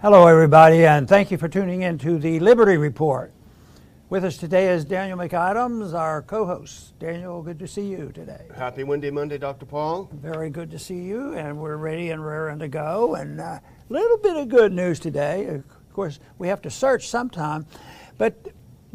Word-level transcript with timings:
Hello, 0.00 0.28
everybody, 0.28 0.86
and 0.86 1.08
thank 1.08 1.32
you 1.32 1.36
for 1.36 1.48
tuning 1.48 1.82
in 1.82 1.98
to 1.98 2.20
the 2.20 2.38
Liberty 2.38 2.76
Report. 2.76 3.32
With 4.08 4.24
us 4.24 4.36
today 4.36 4.68
is 4.68 4.84
Daniel 4.84 5.18
McAdams, 5.18 5.92
our 5.92 6.22
co 6.22 6.46
host. 6.46 6.96
Daniel, 7.00 7.42
good 7.42 7.58
to 7.58 7.66
see 7.66 7.82
you 7.82 8.12
today. 8.14 8.46
Happy 8.54 8.84
Windy 8.84 9.10
Monday, 9.10 9.38
Dr. 9.38 9.66
Paul. 9.66 10.08
Very 10.12 10.50
good 10.50 10.70
to 10.70 10.78
see 10.78 11.00
you, 11.00 11.34
and 11.34 11.58
we're 11.58 11.78
ready 11.78 12.10
and 12.10 12.24
raring 12.24 12.60
to 12.60 12.68
go. 12.68 13.16
And 13.16 13.40
a 13.40 13.44
uh, 13.44 13.58
little 13.88 14.18
bit 14.18 14.36
of 14.36 14.48
good 14.48 14.72
news 14.72 15.00
today. 15.00 15.46
Of 15.46 15.64
course, 15.92 16.20
we 16.38 16.46
have 16.46 16.62
to 16.62 16.70
search 16.70 17.08
sometime, 17.08 17.66
but 18.18 18.36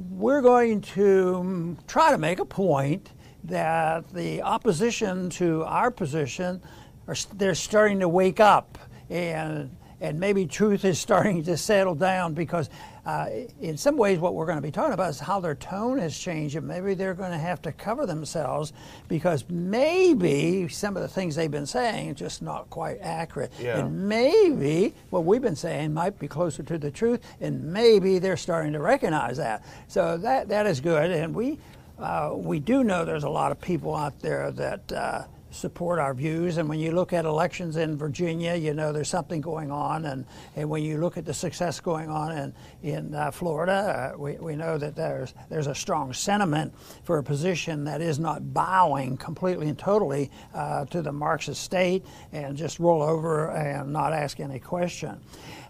we're 0.10 0.42
going 0.42 0.80
to 0.80 1.36
um, 1.36 1.78
try 1.86 2.12
to 2.12 2.18
make 2.18 2.40
a 2.40 2.46
point 2.46 3.12
that 3.44 4.08
the 4.14 4.42
opposition 4.42 5.30
to 5.32 5.66
our 5.66 5.92
position 5.92 6.62
are 7.10 7.16
they're 7.34 7.56
starting 7.56 8.00
to 8.00 8.08
wake 8.08 8.40
up 8.40 8.78
and 9.10 9.70
and 10.02 10.20
maybe 10.20 10.46
truth 10.46 10.86
is 10.86 11.00
starting 11.08 11.44
to 11.44 11.58
settle 11.58 11.96
down 11.96 12.34
because 12.34 12.70
uh, 13.06 13.28
in 13.62 13.76
some 13.76 13.98
ways 13.98 14.20
what 14.20 14.34
we're 14.34 14.46
going 14.46 14.58
to 14.58 14.62
be 14.62 14.72
talking 14.72 14.94
about 14.94 15.10
is 15.10 15.20
how 15.20 15.40
their 15.40 15.56
tone 15.56 15.98
has 15.98 16.18
changed 16.18 16.56
and 16.56 16.66
maybe 16.66 16.94
they're 16.94 17.14
going 17.14 17.32
to 17.32 17.38
have 17.38 17.62
to 17.62 17.72
cover 17.74 18.06
themselves 18.06 18.72
because 19.10 19.44
maybe 19.50 20.68
some 20.70 20.96
of 20.96 21.02
the 21.02 21.08
things 21.10 21.36
they've 21.36 21.52
been 21.52 21.66
saying 21.66 22.12
are 22.12 22.14
just 22.14 22.42
not 22.42 22.70
quite 22.70 22.98
accurate. 23.02 23.52
Yeah. 23.60 23.80
and 23.80 24.08
maybe 24.08 24.94
what 25.10 25.26
we've 25.26 25.42
been 25.42 25.56
saying 25.56 25.94
might 25.94 26.18
be 26.18 26.28
closer 26.28 26.64
to 26.64 26.78
the 26.78 26.92
truth 26.92 27.20
and 27.42 27.62
maybe 27.64 28.20
they're 28.20 28.38
starting 28.38 28.72
to 28.74 28.80
recognize 28.80 29.38
that. 29.38 29.64
So 29.88 30.18
that 30.18 30.48
that 30.48 30.66
is 30.66 30.80
good. 30.80 31.12
And 31.12 31.36
we 31.36 31.60
uh, 32.00 32.32
we 32.34 32.60
do 32.60 32.84
know 32.84 33.06
there's 33.06 33.24
a 33.24 33.30
lot 33.30 33.52
of 33.52 33.60
people 33.62 33.96
out 33.96 34.20
there 34.20 34.52
that 34.52 34.92
uh, 34.92 35.24
support 35.54 36.00
our 36.00 36.14
views. 36.14 36.58
And 36.58 36.68
when 36.68 36.80
you 36.80 36.92
look 36.92 37.14
at 37.14 37.26
elections 37.26 37.78
in 37.78 37.98
Virginia, 37.98 38.56
you 38.56 38.74
know 38.74 38.92
there's 38.92 39.10
something 39.10 39.40
going 39.40 39.72
on. 39.72 40.06
And, 40.06 40.26
and 40.56 40.70
when 40.70 40.84
you 40.84 40.98
look 40.98 41.18
at 41.18 41.26
the 41.26 41.34
success 41.34 41.80
going 41.80 42.10
on 42.10 42.32
in, 42.38 42.54
in 42.82 43.16
uh, 43.16 43.32
Florida, 43.32 44.14
uh, 44.14 44.18
we, 44.18 44.34
we 44.34 44.56
know 44.56 44.78
that 44.78 44.96
there's, 44.96 45.34
there's 45.50 45.68
a 45.68 45.76
strong 45.76 46.12
sentiment 46.14 46.74
for 47.04 47.20
a 47.20 47.24
position 47.24 47.84
that 47.86 48.02
is 48.02 48.20
not 48.20 48.54
bowing 48.54 49.16
completely 49.18 49.70
and 49.70 49.78
totally 49.78 50.32
uh, 50.54 50.86
to 50.86 51.02
the 51.02 51.12
Marxist 51.12 51.62
state 51.62 52.04
and 52.32 52.58
just 52.58 52.80
roll 52.80 53.04
over 53.04 53.52
and 53.52 53.94
not 53.94 54.14
ask 54.14 54.40
any 54.40 54.60
question. 54.60 55.20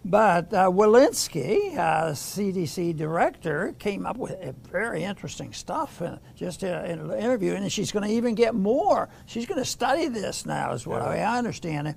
But 0.05 0.53
uh, 0.53 0.69
Walensky, 0.69 1.77
uh, 1.77 2.11
CDC 2.11 2.95
director, 2.97 3.73
came 3.79 4.05
up 4.05 4.17
with 4.17 4.37
very 4.69 5.03
interesting 5.03 5.53
stuff 5.53 6.01
in, 6.01 6.19
just 6.35 6.63
in 6.63 6.73
an 6.73 7.11
interview, 7.13 7.53
and 7.53 7.71
she's 7.71 7.93
going 7.93 8.07
to 8.07 8.13
even 8.13 8.35
get 8.35 8.53
more. 8.53 9.07
She's 9.25 9.45
going 9.45 9.59
to 9.59 9.65
study 9.65 10.09
this 10.09 10.45
now, 10.45 10.73
is 10.73 10.85
what 10.85 11.01
yeah. 11.01 11.31
I 11.31 11.37
understand 11.37 11.87
it. 11.87 11.95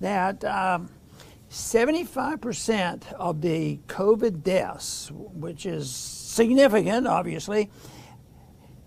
That 0.00 0.44
um, 0.44 0.90
75% 1.48 3.12
of 3.12 3.40
the 3.40 3.78
COVID 3.86 4.42
deaths, 4.42 5.12
which 5.12 5.64
is 5.64 5.94
significant, 5.94 7.06
obviously, 7.06 7.70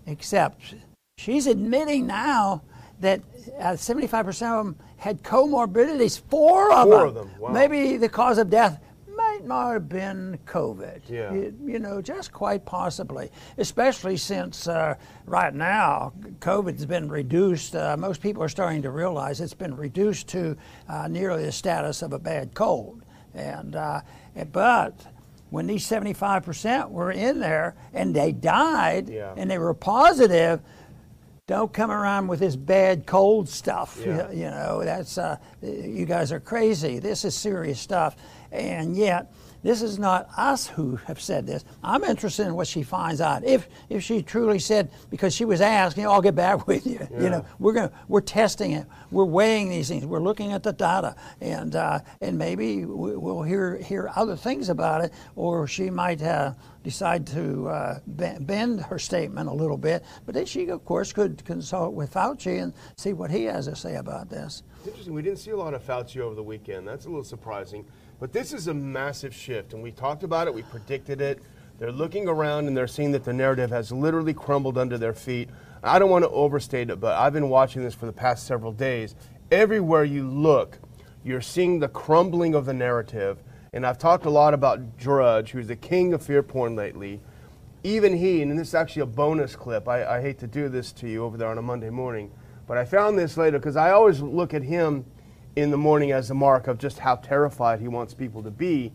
except 0.06 0.74
she's 1.16 1.46
admitting 1.46 2.06
now 2.06 2.62
that 3.00 3.20
uh, 3.60 3.72
75% 3.72 4.26
of 4.26 4.66
them 4.66 4.76
had 4.96 5.22
comorbidities. 5.22 6.20
Four 6.28 6.72
of 6.72 6.88
Four 6.88 6.98
them. 6.98 7.08
Of 7.08 7.14
them. 7.14 7.30
Wow. 7.40 7.50
Maybe 7.50 7.96
the 7.96 8.08
cause 8.08 8.38
of 8.38 8.50
death 8.50 8.80
might 9.16 9.44
not 9.44 9.72
have 9.72 9.88
been 9.88 10.38
COVID. 10.46 11.02
Yeah. 11.08 11.32
You, 11.32 11.54
you 11.64 11.78
know, 11.78 12.00
just 12.00 12.32
quite 12.32 12.64
possibly. 12.64 13.30
Especially 13.58 14.16
since 14.16 14.68
uh, 14.68 14.94
right 15.26 15.54
now 15.54 16.12
COVID's 16.40 16.86
been 16.86 17.08
reduced. 17.08 17.74
Uh, 17.74 17.96
most 17.98 18.20
people 18.20 18.42
are 18.42 18.48
starting 18.48 18.82
to 18.82 18.90
realize 18.90 19.40
it's 19.40 19.54
been 19.54 19.76
reduced 19.76 20.28
to 20.28 20.56
uh, 20.88 21.08
nearly 21.08 21.44
the 21.44 21.52
status 21.52 22.02
of 22.02 22.12
a 22.12 22.18
bad 22.18 22.54
cold. 22.54 23.02
And 23.34 23.76
uh, 23.76 24.00
but 24.52 24.94
when 25.50 25.66
these 25.66 25.88
75% 25.88 26.90
were 26.90 27.10
in 27.10 27.40
there 27.40 27.74
and 27.94 28.14
they 28.14 28.32
died 28.32 29.08
yeah. 29.08 29.34
and 29.36 29.50
they 29.50 29.58
were 29.58 29.74
positive 29.74 30.60
don't 31.48 31.72
come 31.72 31.90
around 31.90 32.28
with 32.28 32.40
this 32.40 32.54
bad 32.54 33.06
cold 33.06 33.48
stuff. 33.48 33.98
Yeah. 33.98 34.30
You, 34.30 34.38
you, 34.38 34.50
know, 34.50 34.84
that's 34.84 35.16
uh, 35.16 35.38
you 35.62 36.04
guys 36.04 36.30
are 36.30 36.40
crazy. 36.40 36.98
This 37.00 37.24
is 37.24 37.34
serious 37.34 37.80
stuff, 37.80 38.14
and 38.52 38.94
yet 38.94 39.32
this 39.62 39.82
is 39.82 39.98
not 39.98 40.28
us 40.36 40.66
who 40.66 40.96
have 41.06 41.20
said 41.20 41.46
this. 41.46 41.64
I'm 41.82 42.04
interested 42.04 42.46
in 42.46 42.54
what 42.54 42.66
she 42.66 42.82
finds 42.82 43.20
out. 43.20 43.44
If 43.44 43.68
if 43.88 44.02
she 44.02 44.22
truly 44.22 44.58
said 44.58 44.90
because 45.10 45.34
she 45.34 45.44
was 45.44 45.60
asked, 45.60 45.96
you 45.96 46.04
know, 46.04 46.12
I'll 46.12 46.22
get 46.22 46.34
back 46.34 46.66
with 46.66 46.86
you. 46.86 47.06
Yeah. 47.10 47.22
You 47.22 47.30
know, 47.30 47.46
we're 47.58 47.72
going 47.72 47.90
we're 48.08 48.20
testing 48.20 48.72
it. 48.72 48.86
We're 49.10 49.24
weighing 49.24 49.68
these 49.68 49.88
things. 49.88 50.06
We're 50.06 50.20
looking 50.20 50.52
at 50.52 50.62
the 50.62 50.72
data, 50.72 51.16
and 51.40 51.74
uh, 51.74 52.00
and 52.20 52.38
maybe 52.38 52.84
we'll 52.84 53.42
hear 53.42 53.76
hear 53.76 54.10
other 54.14 54.36
things 54.36 54.68
about 54.68 55.04
it, 55.04 55.12
or 55.36 55.66
she 55.66 55.90
might 55.90 56.22
uh, 56.22 56.52
decide 56.84 57.26
to 57.26 57.68
uh, 57.68 57.98
bend 58.06 58.80
her 58.80 58.98
statement 58.98 59.48
a 59.48 59.52
little 59.52 59.76
bit. 59.76 60.04
But 60.24 60.34
then 60.34 60.46
she, 60.46 60.68
of 60.68 60.84
course, 60.84 61.12
could 61.12 61.44
consult 61.44 61.94
with 61.94 62.12
Fauci 62.12 62.62
and 62.62 62.72
see 62.96 63.12
what 63.12 63.30
he 63.30 63.44
has 63.44 63.66
to 63.66 63.76
say 63.76 63.96
about 63.96 64.30
this. 64.30 64.62
Interesting. 64.86 65.12
We 65.12 65.22
didn't 65.22 65.38
see 65.38 65.50
a 65.50 65.56
lot 65.56 65.74
of 65.74 65.84
Fauci 65.84 66.20
over 66.20 66.34
the 66.34 66.42
weekend. 66.42 66.86
That's 66.86 67.06
a 67.06 67.08
little 67.08 67.24
surprising. 67.24 67.84
But 68.20 68.32
this 68.32 68.52
is 68.52 68.66
a 68.66 68.74
massive 68.74 69.32
shift, 69.32 69.74
and 69.74 69.82
we 69.82 69.92
talked 69.92 70.24
about 70.24 70.48
it, 70.48 70.54
we 70.54 70.62
predicted 70.62 71.20
it. 71.20 71.40
They're 71.78 71.92
looking 71.92 72.28
around 72.28 72.66
and 72.66 72.76
they're 72.76 72.88
seeing 72.88 73.12
that 73.12 73.22
the 73.22 73.32
narrative 73.32 73.70
has 73.70 73.92
literally 73.92 74.34
crumbled 74.34 74.76
under 74.76 74.98
their 74.98 75.14
feet. 75.14 75.48
I 75.84 76.00
don't 76.00 76.10
want 76.10 76.24
to 76.24 76.30
overstate 76.30 76.90
it, 76.90 76.98
but 76.98 77.16
I've 77.16 77.32
been 77.32 77.48
watching 77.48 77.82
this 77.82 77.94
for 77.94 78.06
the 78.06 78.12
past 78.12 78.46
several 78.46 78.72
days. 78.72 79.14
Everywhere 79.52 80.02
you 80.02 80.28
look, 80.28 80.78
you're 81.22 81.40
seeing 81.40 81.78
the 81.78 81.88
crumbling 81.88 82.56
of 82.56 82.66
the 82.66 82.74
narrative. 82.74 83.38
And 83.72 83.86
I've 83.86 83.98
talked 83.98 84.24
a 84.24 84.30
lot 84.30 84.54
about 84.54 84.96
Drudge, 84.98 85.52
who's 85.52 85.68
the 85.68 85.76
king 85.76 86.12
of 86.12 86.22
fear 86.22 86.42
porn 86.42 86.74
lately. 86.74 87.20
Even 87.84 88.16
he, 88.16 88.42
and 88.42 88.58
this 88.58 88.68
is 88.68 88.74
actually 88.74 89.02
a 89.02 89.06
bonus 89.06 89.54
clip, 89.54 89.86
I, 89.86 90.16
I 90.16 90.20
hate 90.20 90.40
to 90.40 90.48
do 90.48 90.68
this 90.68 90.90
to 90.94 91.08
you 91.08 91.24
over 91.24 91.36
there 91.36 91.48
on 91.48 91.58
a 91.58 91.62
Monday 91.62 91.90
morning, 91.90 92.32
but 92.66 92.76
I 92.76 92.84
found 92.84 93.16
this 93.16 93.36
later 93.36 93.60
because 93.60 93.76
I 93.76 93.92
always 93.92 94.20
look 94.20 94.52
at 94.52 94.64
him 94.64 95.04
in 95.60 95.70
the 95.70 95.76
morning 95.76 96.12
as 96.12 96.30
a 96.30 96.34
mark 96.34 96.68
of 96.68 96.78
just 96.78 97.00
how 97.00 97.16
terrified 97.16 97.80
he 97.80 97.88
wants 97.88 98.14
people 98.14 98.42
to 98.44 98.50
be. 98.50 98.92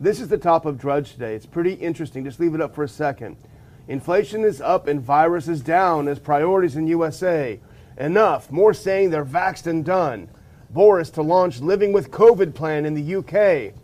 This 0.00 0.18
is 0.18 0.28
the 0.28 0.38
top 0.38 0.64
of 0.64 0.78
Drudge 0.78 1.12
today. 1.12 1.34
It's 1.34 1.46
pretty 1.46 1.74
interesting. 1.74 2.24
Just 2.24 2.40
leave 2.40 2.54
it 2.54 2.60
up 2.60 2.74
for 2.74 2.84
a 2.84 2.88
second. 2.88 3.36
Inflation 3.86 4.42
is 4.42 4.60
up 4.60 4.88
and 4.88 5.00
virus 5.00 5.46
is 5.46 5.60
down 5.60 6.08
as 6.08 6.18
priorities 6.18 6.76
in 6.76 6.86
USA. 6.86 7.60
Enough. 7.98 8.50
More 8.50 8.72
saying 8.72 9.10
they're 9.10 9.24
vaxxed 9.24 9.66
and 9.66 9.84
done. 9.84 10.28
Boris 10.70 11.10
to 11.10 11.22
launch 11.22 11.60
living 11.60 11.92
with 11.92 12.10
COVID 12.10 12.54
plan 12.54 12.86
in 12.86 12.94
the 12.94 13.16
UK. 13.16 13.74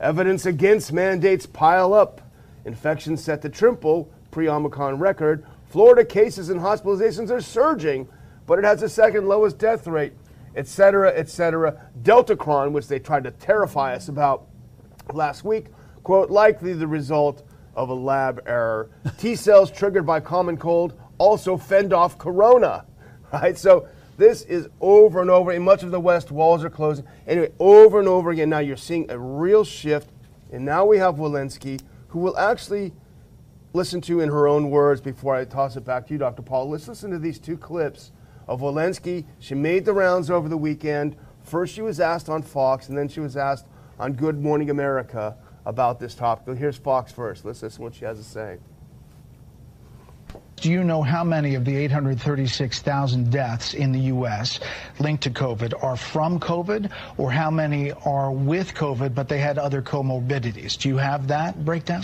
Evidence 0.00 0.46
against 0.46 0.92
mandates 0.92 1.46
pile 1.46 1.92
up. 1.92 2.20
Infections 2.64 3.22
set 3.22 3.42
to 3.42 3.48
triple 3.48 4.08
pre-Omicron 4.30 4.98
record. 4.98 5.44
Florida 5.68 6.04
cases 6.04 6.50
and 6.50 6.60
hospitalizations 6.60 7.30
are 7.30 7.40
surging, 7.40 8.08
but 8.46 8.58
it 8.58 8.64
has 8.64 8.80
the 8.80 8.88
second 8.88 9.26
lowest 9.26 9.58
death 9.58 9.86
rate 9.86 10.12
etc., 10.56 11.12
etc. 11.14 11.90
Deltacron, 12.02 12.72
which 12.72 12.88
they 12.88 12.98
tried 12.98 13.24
to 13.24 13.30
terrify 13.30 13.94
us 13.94 14.08
about 14.08 14.46
last 15.12 15.44
week, 15.44 15.66
quote, 16.02 16.30
likely 16.30 16.72
the 16.72 16.86
result 16.86 17.42
of 17.74 17.88
a 17.88 17.94
lab 17.94 18.42
error. 18.46 18.90
T 19.18 19.36
cells 19.36 19.70
triggered 19.70 20.06
by 20.06 20.20
common 20.20 20.56
cold 20.56 20.94
also 21.18 21.56
fend 21.56 21.92
off 21.92 22.18
corona, 22.18 22.86
right? 23.32 23.56
So 23.56 23.86
this 24.16 24.42
is 24.42 24.68
over 24.80 25.20
and 25.20 25.30
over. 25.30 25.52
In 25.52 25.62
much 25.62 25.82
of 25.82 25.90
the 25.90 26.00
West, 26.00 26.30
walls 26.30 26.64
are 26.64 26.70
closing. 26.70 27.06
Anyway, 27.26 27.52
over 27.58 27.98
and 27.98 28.08
over 28.08 28.30
again. 28.30 28.50
Now 28.50 28.58
you're 28.58 28.76
seeing 28.76 29.10
a 29.10 29.18
real 29.18 29.64
shift, 29.64 30.10
and 30.50 30.64
now 30.64 30.84
we 30.84 30.98
have 30.98 31.16
Walensky, 31.16 31.80
who 32.08 32.18
will 32.18 32.36
actually 32.36 32.92
listen 33.72 34.00
to 34.00 34.20
in 34.20 34.28
her 34.28 34.48
own 34.48 34.70
words 34.70 35.00
before 35.00 35.36
I 35.36 35.44
toss 35.44 35.76
it 35.76 35.84
back 35.84 36.06
to 36.08 36.12
you, 36.12 36.18
Dr. 36.18 36.42
Paul. 36.42 36.70
Let's 36.70 36.88
listen 36.88 37.10
to 37.12 37.18
these 37.18 37.38
two 37.38 37.56
clips 37.56 38.10
of 38.46 38.60
Walensky. 38.60 39.24
She 39.38 39.54
made 39.54 39.84
the 39.84 39.92
rounds 39.92 40.30
over 40.30 40.48
the 40.48 40.56
weekend. 40.56 41.16
First, 41.42 41.74
she 41.74 41.82
was 41.82 42.00
asked 42.00 42.28
on 42.28 42.42
Fox, 42.42 42.88
and 42.88 42.96
then 42.96 43.08
she 43.08 43.20
was 43.20 43.36
asked 43.36 43.66
on 43.98 44.12
Good 44.12 44.40
Morning 44.40 44.70
America 44.70 45.36
about 45.66 46.00
this 46.00 46.14
topic. 46.14 46.56
Here's 46.56 46.76
Fox 46.76 47.12
first. 47.12 47.44
Let's 47.44 47.62
listen 47.62 47.78
to 47.78 47.82
what 47.82 47.94
she 47.94 48.04
has 48.04 48.18
to 48.18 48.24
say. 48.24 48.58
Do 50.56 50.70
you 50.70 50.84
know 50.84 51.02
how 51.02 51.24
many 51.24 51.54
of 51.54 51.64
the 51.64 51.74
836,000 51.74 53.30
deaths 53.30 53.72
in 53.72 53.92
the 53.92 54.00
U.S. 54.00 54.60
linked 54.98 55.22
to 55.22 55.30
COVID 55.30 55.82
are 55.82 55.96
from 55.96 56.38
COVID, 56.38 56.90
or 57.16 57.30
how 57.30 57.50
many 57.50 57.92
are 57.92 58.30
with 58.30 58.74
COVID 58.74 59.14
but 59.14 59.26
they 59.26 59.38
had 59.38 59.58
other 59.58 59.80
comorbidities? 59.80 60.76
Do 60.76 60.90
you 60.90 60.98
have 60.98 61.28
that 61.28 61.64
breakdown? 61.64 62.02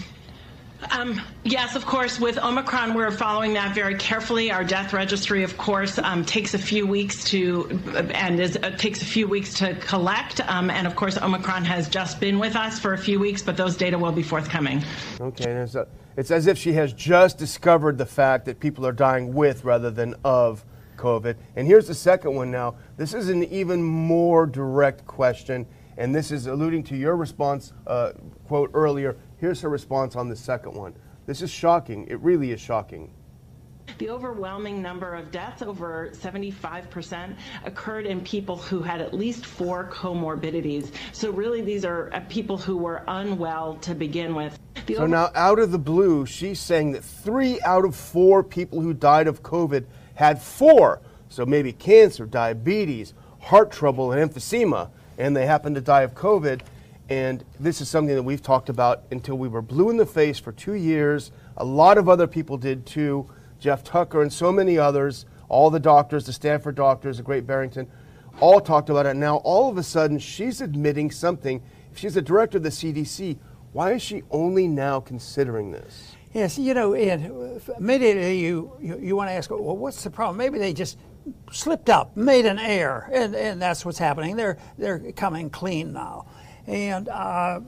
Um, 0.91 1.21
yes, 1.45 1.75
of 1.75 1.87
course. 1.87 2.21
With 2.21 2.39
Omicron, 2.39 2.95
we're 2.95 3.11
following 3.11 3.55
that 3.55 3.75
very 3.75 3.95
carefully. 3.95 4.51
Our 4.51 4.65
death 4.65 4.93
registry, 4.93 5.43
of 5.43 5.57
course, 5.57 5.99
um, 5.99 6.25
takes 6.25 6.55
a 6.55 6.59
few 6.59 6.87
weeks 6.87 7.25
to 7.25 7.81
and 8.15 8.39
is, 8.39 8.57
uh, 8.57 8.71
takes 8.73 9.03
a 9.03 9.07
few 9.07 9.27
weeks 9.27 9.55
to 9.55 9.75
collect. 9.77 10.41
Um, 10.49 10.71
and 10.71 10.87
of 10.87 10.95
course, 10.95 11.17
Omicron 11.19 11.65
has 11.65 11.89
just 11.89 12.21
been 12.21 12.39
with 12.39 12.57
us 12.57 12.79
for 12.79 12.93
a 12.93 12.99
few 12.99 13.19
weeks, 13.19 13.43
but 13.43 13.57
those 13.57 13.77
data 13.77 13.99
will 13.99 14.13
be 14.13 14.23
forthcoming. 14.23 14.83
Okay, 15.21 15.51
it's, 15.51 15.75
a, 15.75 15.89
it's 16.17 16.31
as 16.31 16.47
if 16.47 16.59
she 16.59 16.73
has 16.75 16.93
just 16.93 17.39
discovered 17.39 17.99
the 17.99 18.07
fact 18.07 18.45
that 18.45 18.61
people 18.61 18.87
are 18.87 18.93
dying 18.93 19.33
with 19.35 19.65
rather 19.65 19.91
than 19.91 20.15
of 20.25 20.65
COVID. 20.97 21.37
And 21.57 21.67
here's 21.67 21.87
the 21.87 21.95
second 21.95 22.35
one 22.35 22.51
now. 22.51 22.77
This 22.97 23.15
is 23.15 23.29
an 23.29 23.45
even 23.45 23.83
more 23.83 24.47
direct 24.47 25.07
question, 25.07 25.67
And 25.99 26.15
this 26.15 26.31
is 26.31 26.47
alluding 26.47 26.85
to 26.85 26.97
your 26.97 27.17
response, 27.17 27.73
uh, 27.87 28.13
quote 28.47 28.71
earlier. 28.75 29.17
Here's 29.39 29.61
her 29.61 29.69
response 29.69 30.17
on 30.17 30.29
the 30.29 30.37
second 30.37 30.75
one. 30.75 30.95
This 31.27 31.43
is 31.43 31.51
shocking. 31.51 32.07
It 32.09 32.21
really 32.21 32.53
is 32.53 32.61
shocking. 32.61 33.13
The 33.99 34.11
overwhelming 34.11 34.83
number 34.83 35.15
of 35.15 35.31
deaths, 35.31 35.63
over 35.63 36.11
75%, 36.13 37.37
occurred 37.65 38.07
in 38.07 38.21
people 38.21 38.57
who 38.57 38.83
had 38.83 39.01
at 39.01 39.15
least 39.15 39.47
four 39.47 39.89
comorbidities. 39.91 40.93
So, 41.13 41.31
really, 41.31 41.63
these 41.63 41.85
are 41.85 42.13
uh, 42.13 42.21
people 42.29 42.59
who 42.59 42.77
were 42.77 43.05
unwell 43.07 43.77
to 43.77 43.95
begin 43.95 44.35
with. 44.35 44.59
The 44.87 44.97
so, 44.97 45.07
now 45.07 45.31
out 45.35 45.59
of 45.59 45.71
the 45.71 45.79
blue, 45.79 46.27
she's 46.27 46.61
saying 46.61 46.93
that 46.93 47.05
three 47.05 47.61
out 47.63 47.85
of 47.85 47.95
four 47.95 48.43
people 48.43 48.81
who 48.81 48.93
died 48.93 49.29
of 49.29 49.43
COVID 49.43 49.87
had 50.15 50.43
four. 50.43 51.01
So, 51.29 51.47
maybe 51.47 51.73
cancer, 51.73 52.27
diabetes, 52.27 53.15
heart 53.41 53.71
trouble, 53.71 54.13
and 54.13 54.31
emphysema, 54.31 54.91
and 55.17 55.37
they 55.37 55.47
happened 55.47 55.77
to 55.77 55.81
die 55.81 56.03
of 56.03 56.15
COVID. 56.15 56.61
And 57.09 57.45
this 57.61 57.81
is 57.81 57.89
something 57.89 58.15
that 58.15 58.23
we've 58.23 58.43
talked 58.43 58.69
about 58.69 59.05
until 59.11 59.37
we 59.37 59.49
were 59.49 59.63
blue 59.63 59.91
in 59.91 59.97
the 59.97 60.07
face 60.07 60.39
for 60.39 60.53
two 60.53 60.75
years. 60.75 61.31
A 61.57 61.65
lot 61.65 61.99
of 61.99 62.09
other 62.09 62.27
people 62.27 62.57
did 62.57 62.85
too. 62.85 63.31
Jeff 63.61 63.85
Tucker, 63.85 64.23
and 64.23 64.33
so 64.33 64.53
many 64.53 64.77
others, 64.77 65.25
all 65.49 65.71
the 65.71 65.81
doctors, 65.81 66.27
the 66.27 66.33
Stanford 66.33 66.75
doctors, 66.75 67.19
the 67.19 67.23
Great 67.23 67.47
Barrington, 67.47 67.87
all 68.41 68.61
talked 68.61 68.91
about 68.91 69.07
it. 69.07 69.17
Now, 69.17 69.37
all 69.37 69.71
of 69.71 69.79
a 69.79 69.83
sudden, 69.83 70.19
she's 70.19 70.61
admitting 70.61 71.11
something. 71.11 71.63
If 71.93 71.99
she's 71.99 72.15
the 72.15 72.23
director 72.23 72.59
of 72.59 72.65
the 72.65 72.71
CDC, 72.71 73.39
why 73.73 73.93
is 73.93 74.03
she 74.03 74.23
only 74.31 74.69
now 74.69 75.01
considering 75.01 75.71
this? 75.71 76.17
Yes, 76.35 76.59
you 76.59 76.75
know, 76.75 76.93
immediately 76.93 78.39
you, 78.39 78.73
you, 78.79 78.99
you 79.01 79.17
want 79.17 79.31
to 79.31 79.33
ask, 79.33 79.49
well, 79.49 79.77
what's 79.77 80.05
the 80.05 80.11
problem? 80.11 80.37
Maybe 80.37 80.59
they 80.59 80.75
just 80.75 80.99
slipped 81.51 81.89
up, 81.89 82.15
made 82.15 82.45
an 82.45 82.59
error, 82.59 83.09
and, 83.11 83.35
and 83.35 83.63
that's 83.63 83.87
what's 83.87 83.99
happening. 83.99 84.37
They're, 84.37 84.59
they're 84.77 85.13
coming 85.13 85.49
clean 85.49 85.95
now. 85.95 86.27
And 86.67 87.09
uh, 87.09 87.61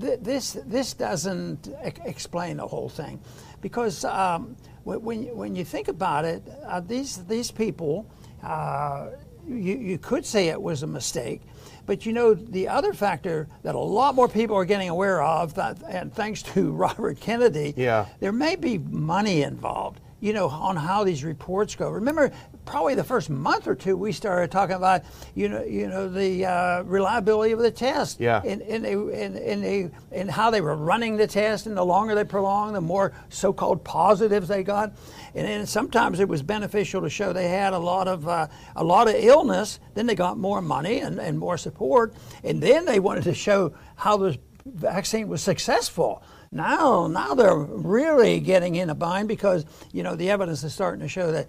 th- 0.00 0.20
this, 0.20 0.52
this 0.66 0.94
doesn't 0.94 1.68
e- 1.68 1.92
explain 2.04 2.58
the 2.58 2.66
whole 2.66 2.88
thing 2.88 3.20
because 3.60 4.04
um, 4.04 4.56
when, 4.84 5.34
when 5.36 5.56
you 5.56 5.64
think 5.64 5.88
about 5.88 6.24
it, 6.24 6.42
uh, 6.64 6.80
these, 6.80 7.24
these 7.26 7.50
people, 7.50 8.10
uh, 8.42 9.08
you, 9.46 9.76
you 9.78 9.98
could 9.98 10.26
say 10.26 10.48
it 10.48 10.60
was 10.60 10.82
a 10.82 10.86
mistake. 10.86 11.42
But 11.84 12.06
you 12.06 12.12
know, 12.12 12.34
the 12.34 12.68
other 12.68 12.92
factor 12.92 13.48
that 13.62 13.74
a 13.74 13.78
lot 13.78 14.14
more 14.14 14.28
people 14.28 14.56
are 14.56 14.64
getting 14.64 14.88
aware 14.88 15.22
of, 15.22 15.54
that, 15.54 15.82
and 15.88 16.14
thanks 16.14 16.42
to 16.42 16.70
Robert 16.72 17.20
Kennedy, 17.20 17.74
yeah. 17.76 18.06
there 18.20 18.32
may 18.32 18.56
be 18.56 18.78
money 18.78 19.42
involved 19.42 20.00
you 20.22 20.32
know, 20.32 20.48
on 20.48 20.76
how 20.76 21.02
these 21.02 21.24
reports 21.24 21.74
go. 21.74 21.90
Remember, 21.90 22.30
probably 22.64 22.94
the 22.94 23.04
first 23.04 23.28
month 23.30 23.66
or 23.66 23.74
two, 23.74 23.96
we 23.96 24.12
started 24.12 24.50
talking 24.50 24.76
about, 24.76 25.02
you 25.34 25.48
know, 25.48 25.62
you 25.62 25.88
know, 25.88 26.08
the 26.08 26.46
uh, 26.46 26.82
reliability 26.82 27.52
of 27.52 27.58
the 27.58 27.70
test, 27.70 28.20
yeah, 28.20 28.40
and 28.44 28.62
and, 28.62 28.84
and, 28.86 29.36
and, 29.36 29.92
and 30.10 30.30
how 30.30 30.50
they 30.50 30.60
were 30.60 30.76
running 30.76 31.16
the 31.16 31.26
test, 31.26 31.66
and 31.66 31.76
the 31.76 31.84
longer 31.84 32.14
they 32.14 32.24
prolonged, 32.24 32.74
the 32.74 32.80
more 32.80 33.12
so-called 33.28 33.84
positives 33.84 34.48
they 34.48 34.62
got, 34.62 34.92
and 35.34 35.46
then 35.46 35.66
sometimes 35.66 36.20
it 36.20 36.28
was 36.28 36.42
beneficial 36.42 37.00
to 37.02 37.10
show 37.10 37.32
they 37.32 37.48
had 37.48 37.72
a 37.72 37.78
lot 37.78 38.08
of 38.08 38.28
uh, 38.28 38.46
a 38.76 38.84
lot 38.84 39.08
of 39.08 39.14
illness. 39.16 39.80
Then 39.94 40.06
they 40.06 40.14
got 40.14 40.38
more 40.38 40.62
money 40.62 41.00
and, 41.00 41.18
and 41.18 41.38
more 41.38 41.58
support, 41.58 42.14
and 42.44 42.62
then 42.62 42.84
they 42.84 43.00
wanted 43.00 43.24
to 43.24 43.34
show 43.34 43.74
how 43.96 44.16
the 44.16 44.38
vaccine 44.64 45.28
was 45.28 45.42
successful. 45.42 46.22
Now, 46.54 47.06
now 47.06 47.34
they're 47.34 47.56
really 47.56 48.38
getting 48.38 48.74
in 48.74 48.90
a 48.90 48.94
bind 48.94 49.26
because 49.26 49.64
you 49.92 50.02
know 50.02 50.14
the 50.14 50.30
evidence 50.30 50.62
is 50.62 50.74
starting 50.74 51.00
to 51.00 51.08
show 51.08 51.32
that 51.32 51.48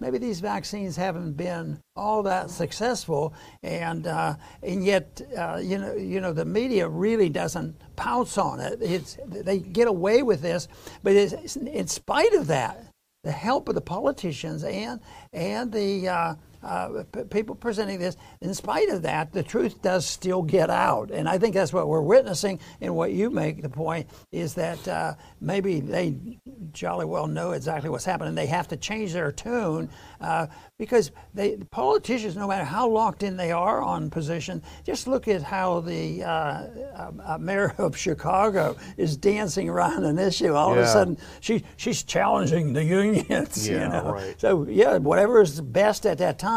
maybe 0.00 0.18
these 0.18 0.40
vaccines 0.40 0.96
haven't 0.96 1.32
been 1.32 1.80
all 1.96 2.22
that 2.24 2.50
successful, 2.50 3.34
and 3.62 4.06
uh, 4.06 4.34
and 4.62 4.84
yet 4.84 5.20
uh, 5.36 5.60
you 5.62 5.78
know 5.78 5.94
you 5.94 6.20
know 6.20 6.32
the 6.32 6.44
media 6.44 6.88
really 6.88 7.28
doesn't 7.28 7.76
pounce 7.96 8.38
on 8.38 8.60
it. 8.60 8.78
It's 8.80 9.18
they 9.26 9.58
get 9.58 9.88
away 9.88 10.22
with 10.22 10.42
this, 10.42 10.68
but 11.02 11.14
in 11.14 11.88
spite 11.88 12.32
of 12.34 12.46
that, 12.48 12.86
the 13.24 13.32
help 13.32 13.68
of 13.68 13.74
the 13.74 13.80
politicians 13.80 14.64
and 14.64 15.00
and 15.32 15.72
the 15.72 16.08
uh, 16.62 17.04
p- 17.12 17.24
people 17.24 17.54
presenting 17.54 17.98
this. 17.98 18.16
In 18.40 18.54
spite 18.54 18.88
of 18.88 19.02
that, 19.02 19.32
the 19.32 19.42
truth 19.42 19.80
does 19.82 20.06
still 20.06 20.42
get 20.42 20.70
out, 20.70 21.10
and 21.10 21.28
I 21.28 21.38
think 21.38 21.54
that's 21.54 21.72
what 21.72 21.88
we're 21.88 22.02
witnessing. 22.02 22.58
And 22.80 22.96
what 22.96 23.12
you 23.12 23.30
make 23.30 23.62
the 23.62 23.68
point 23.68 24.08
is 24.32 24.54
that 24.54 24.86
uh, 24.88 25.14
maybe 25.40 25.80
they 25.80 26.16
jolly 26.72 27.04
well 27.04 27.26
know 27.26 27.52
exactly 27.52 27.90
what's 27.90 28.04
happening. 28.04 28.34
They 28.34 28.46
have 28.46 28.68
to 28.68 28.76
change 28.76 29.12
their 29.12 29.32
tune 29.32 29.88
uh, 30.20 30.48
because 30.78 31.10
they 31.34 31.56
politicians, 31.70 32.36
no 32.36 32.48
matter 32.48 32.64
how 32.64 32.88
locked 32.88 33.22
in 33.22 33.36
they 33.36 33.52
are 33.52 33.82
on 33.82 34.10
position, 34.10 34.62
just 34.84 35.06
look 35.06 35.28
at 35.28 35.42
how 35.42 35.80
the 35.80 36.24
uh, 36.24 36.28
uh, 36.28 37.12
uh, 37.24 37.38
mayor 37.38 37.74
of 37.78 37.96
Chicago 37.96 38.76
is 38.96 39.16
dancing 39.16 39.68
around 39.68 40.04
an 40.04 40.18
issue. 40.18 40.54
All 40.54 40.74
yeah. 40.74 40.80
of 40.80 40.86
a 40.86 40.88
sudden, 40.88 41.18
she 41.40 41.62
she's 41.76 42.02
challenging 42.02 42.72
the 42.72 42.84
unions. 42.84 43.28
Yeah, 43.68 43.82
you 43.82 43.88
know? 43.88 44.12
right. 44.12 44.40
So 44.40 44.66
yeah, 44.68 44.96
whatever 44.98 45.42
is 45.42 45.60
best 45.60 46.06
at 46.06 46.18
that 46.18 46.38
time. 46.38 46.47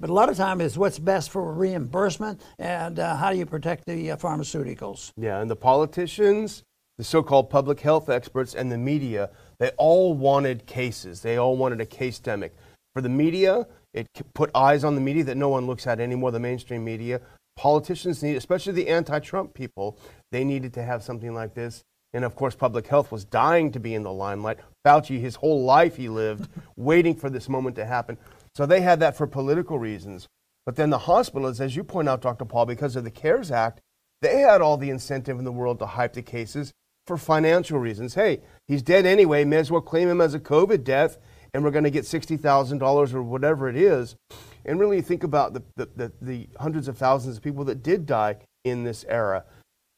But 0.00 0.10
a 0.10 0.12
lot 0.12 0.28
of 0.28 0.36
time 0.36 0.60
is 0.60 0.78
what's 0.78 0.98
best 0.98 1.30
for 1.30 1.52
reimbursement 1.52 2.40
and 2.58 2.98
uh, 2.98 3.16
how 3.16 3.32
do 3.32 3.38
you 3.38 3.46
protect 3.46 3.86
the 3.86 4.12
uh, 4.12 4.16
pharmaceuticals. 4.16 5.12
Yeah, 5.16 5.40
and 5.40 5.50
the 5.50 5.56
politicians, 5.56 6.62
the 6.98 7.04
so-called 7.04 7.50
public 7.50 7.80
health 7.80 8.08
experts, 8.08 8.54
and 8.54 8.70
the 8.70 8.78
media, 8.78 9.30
they 9.58 9.70
all 9.78 10.14
wanted 10.14 10.66
cases. 10.66 11.22
They 11.22 11.38
all 11.38 11.56
wanted 11.56 11.80
a 11.80 11.86
case 11.86 12.20
demic. 12.20 12.50
For 12.94 13.00
the 13.00 13.08
media, 13.08 13.66
it 13.94 14.06
put 14.34 14.50
eyes 14.54 14.84
on 14.84 14.94
the 14.94 15.00
media 15.00 15.24
that 15.24 15.36
no 15.36 15.48
one 15.48 15.66
looks 15.66 15.86
at 15.86 15.98
anymore, 15.98 16.30
the 16.30 16.38
mainstream 16.38 16.84
media. 16.84 17.20
Politicians 17.56 18.22
need, 18.22 18.36
especially 18.36 18.72
the 18.74 18.88
anti 18.88 19.18
Trump 19.18 19.54
people, 19.54 19.98
they 20.30 20.44
needed 20.44 20.72
to 20.74 20.82
have 20.82 21.02
something 21.02 21.34
like 21.34 21.54
this. 21.54 21.82
And 22.14 22.24
of 22.24 22.36
course, 22.36 22.54
public 22.54 22.86
health 22.86 23.10
was 23.10 23.24
dying 23.24 23.72
to 23.72 23.80
be 23.80 23.94
in 23.94 24.02
the 24.02 24.12
limelight. 24.12 24.58
Fauci, 24.86 25.18
his 25.18 25.36
whole 25.36 25.64
life, 25.64 25.96
he 25.96 26.08
lived 26.08 26.48
waiting 26.76 27.14
for 27.14 27.30
this 27.30 27.48
moment 27.48 27.76
to 27.76 27.84
happen. 27.84 28.18
So 28.54 28.66
they 28.66 28.80
had 28.80 29.00
that 29.00 29.16
for 29.16 29.26
political 29.26 29.78
reasons. 29.78 30.28
But 30.66 30.76
then 30.76 30.90
the 30.90 30.98
hospitals, 30.98 31.60
as 31.60 31.74
you 31.74 31.84
point 31.84 32.08
out, 32.08 32.20
Dr. 32.20 32.44
Paul, 32.44 32.66
because 32.66 32.96
of 32.96 33.04
the 33.04 33.10
CARES 33.10 33.50
Act, 33.50 33.80
they 34.20 34.40
had 34.40 34.60
all 34.60 34.76
the 34.76 34.90
incentive 34.90 35.38
in 35.38 35.44
the 35.44 35.52
world 35.52 35.78
to 35.80 35.86
hype 35.86 36.12
the 36.12 36.22
cases 36.22 36.72
for 37.06 37.16
financial 37.16 37.78
reasons. 37.78 38.14
Hey, 38.14 38.42
he's 38.68 38.82
dead 38.82 39.06
anyway, 39.06 39.44
may 39.44 39.56
as 39.56 39.70
well 39.70 39.80
claim 39.80 40.08
him 40.08 40.20
as 40.20 40.34
a 40.34 40.40
COVID 40.40 40.84
death 40.84 41.18
and 41.54 41.62
we're 41.62 41.70
going 41.70 41.84
to 41.84 41.90
get 41.90 42.04
$60,000 42.04 43.14
or 43.14 43.22
whatever 43.22 43.68
it 43.68 43.76
is. 43.76 44.16
And 44.64 44.78
really 44.78 45.02
think 45.02 45.24
about 45.24 45.54
the, 45.54 45.62
the, 45.76 45.88
the, 45.96 46.12
the, 46.22 46.48
hundreds 46.58 46.88
of 46.88 46.96
thousands 46.96 47.36
of 47.36 47.42
people 47.42 47.64
that 47.64 47.82
did 47.82 48.06
die 48.06 48.36
in 48.64 48.84
this 48.84 49.04
era. 49.08 49.44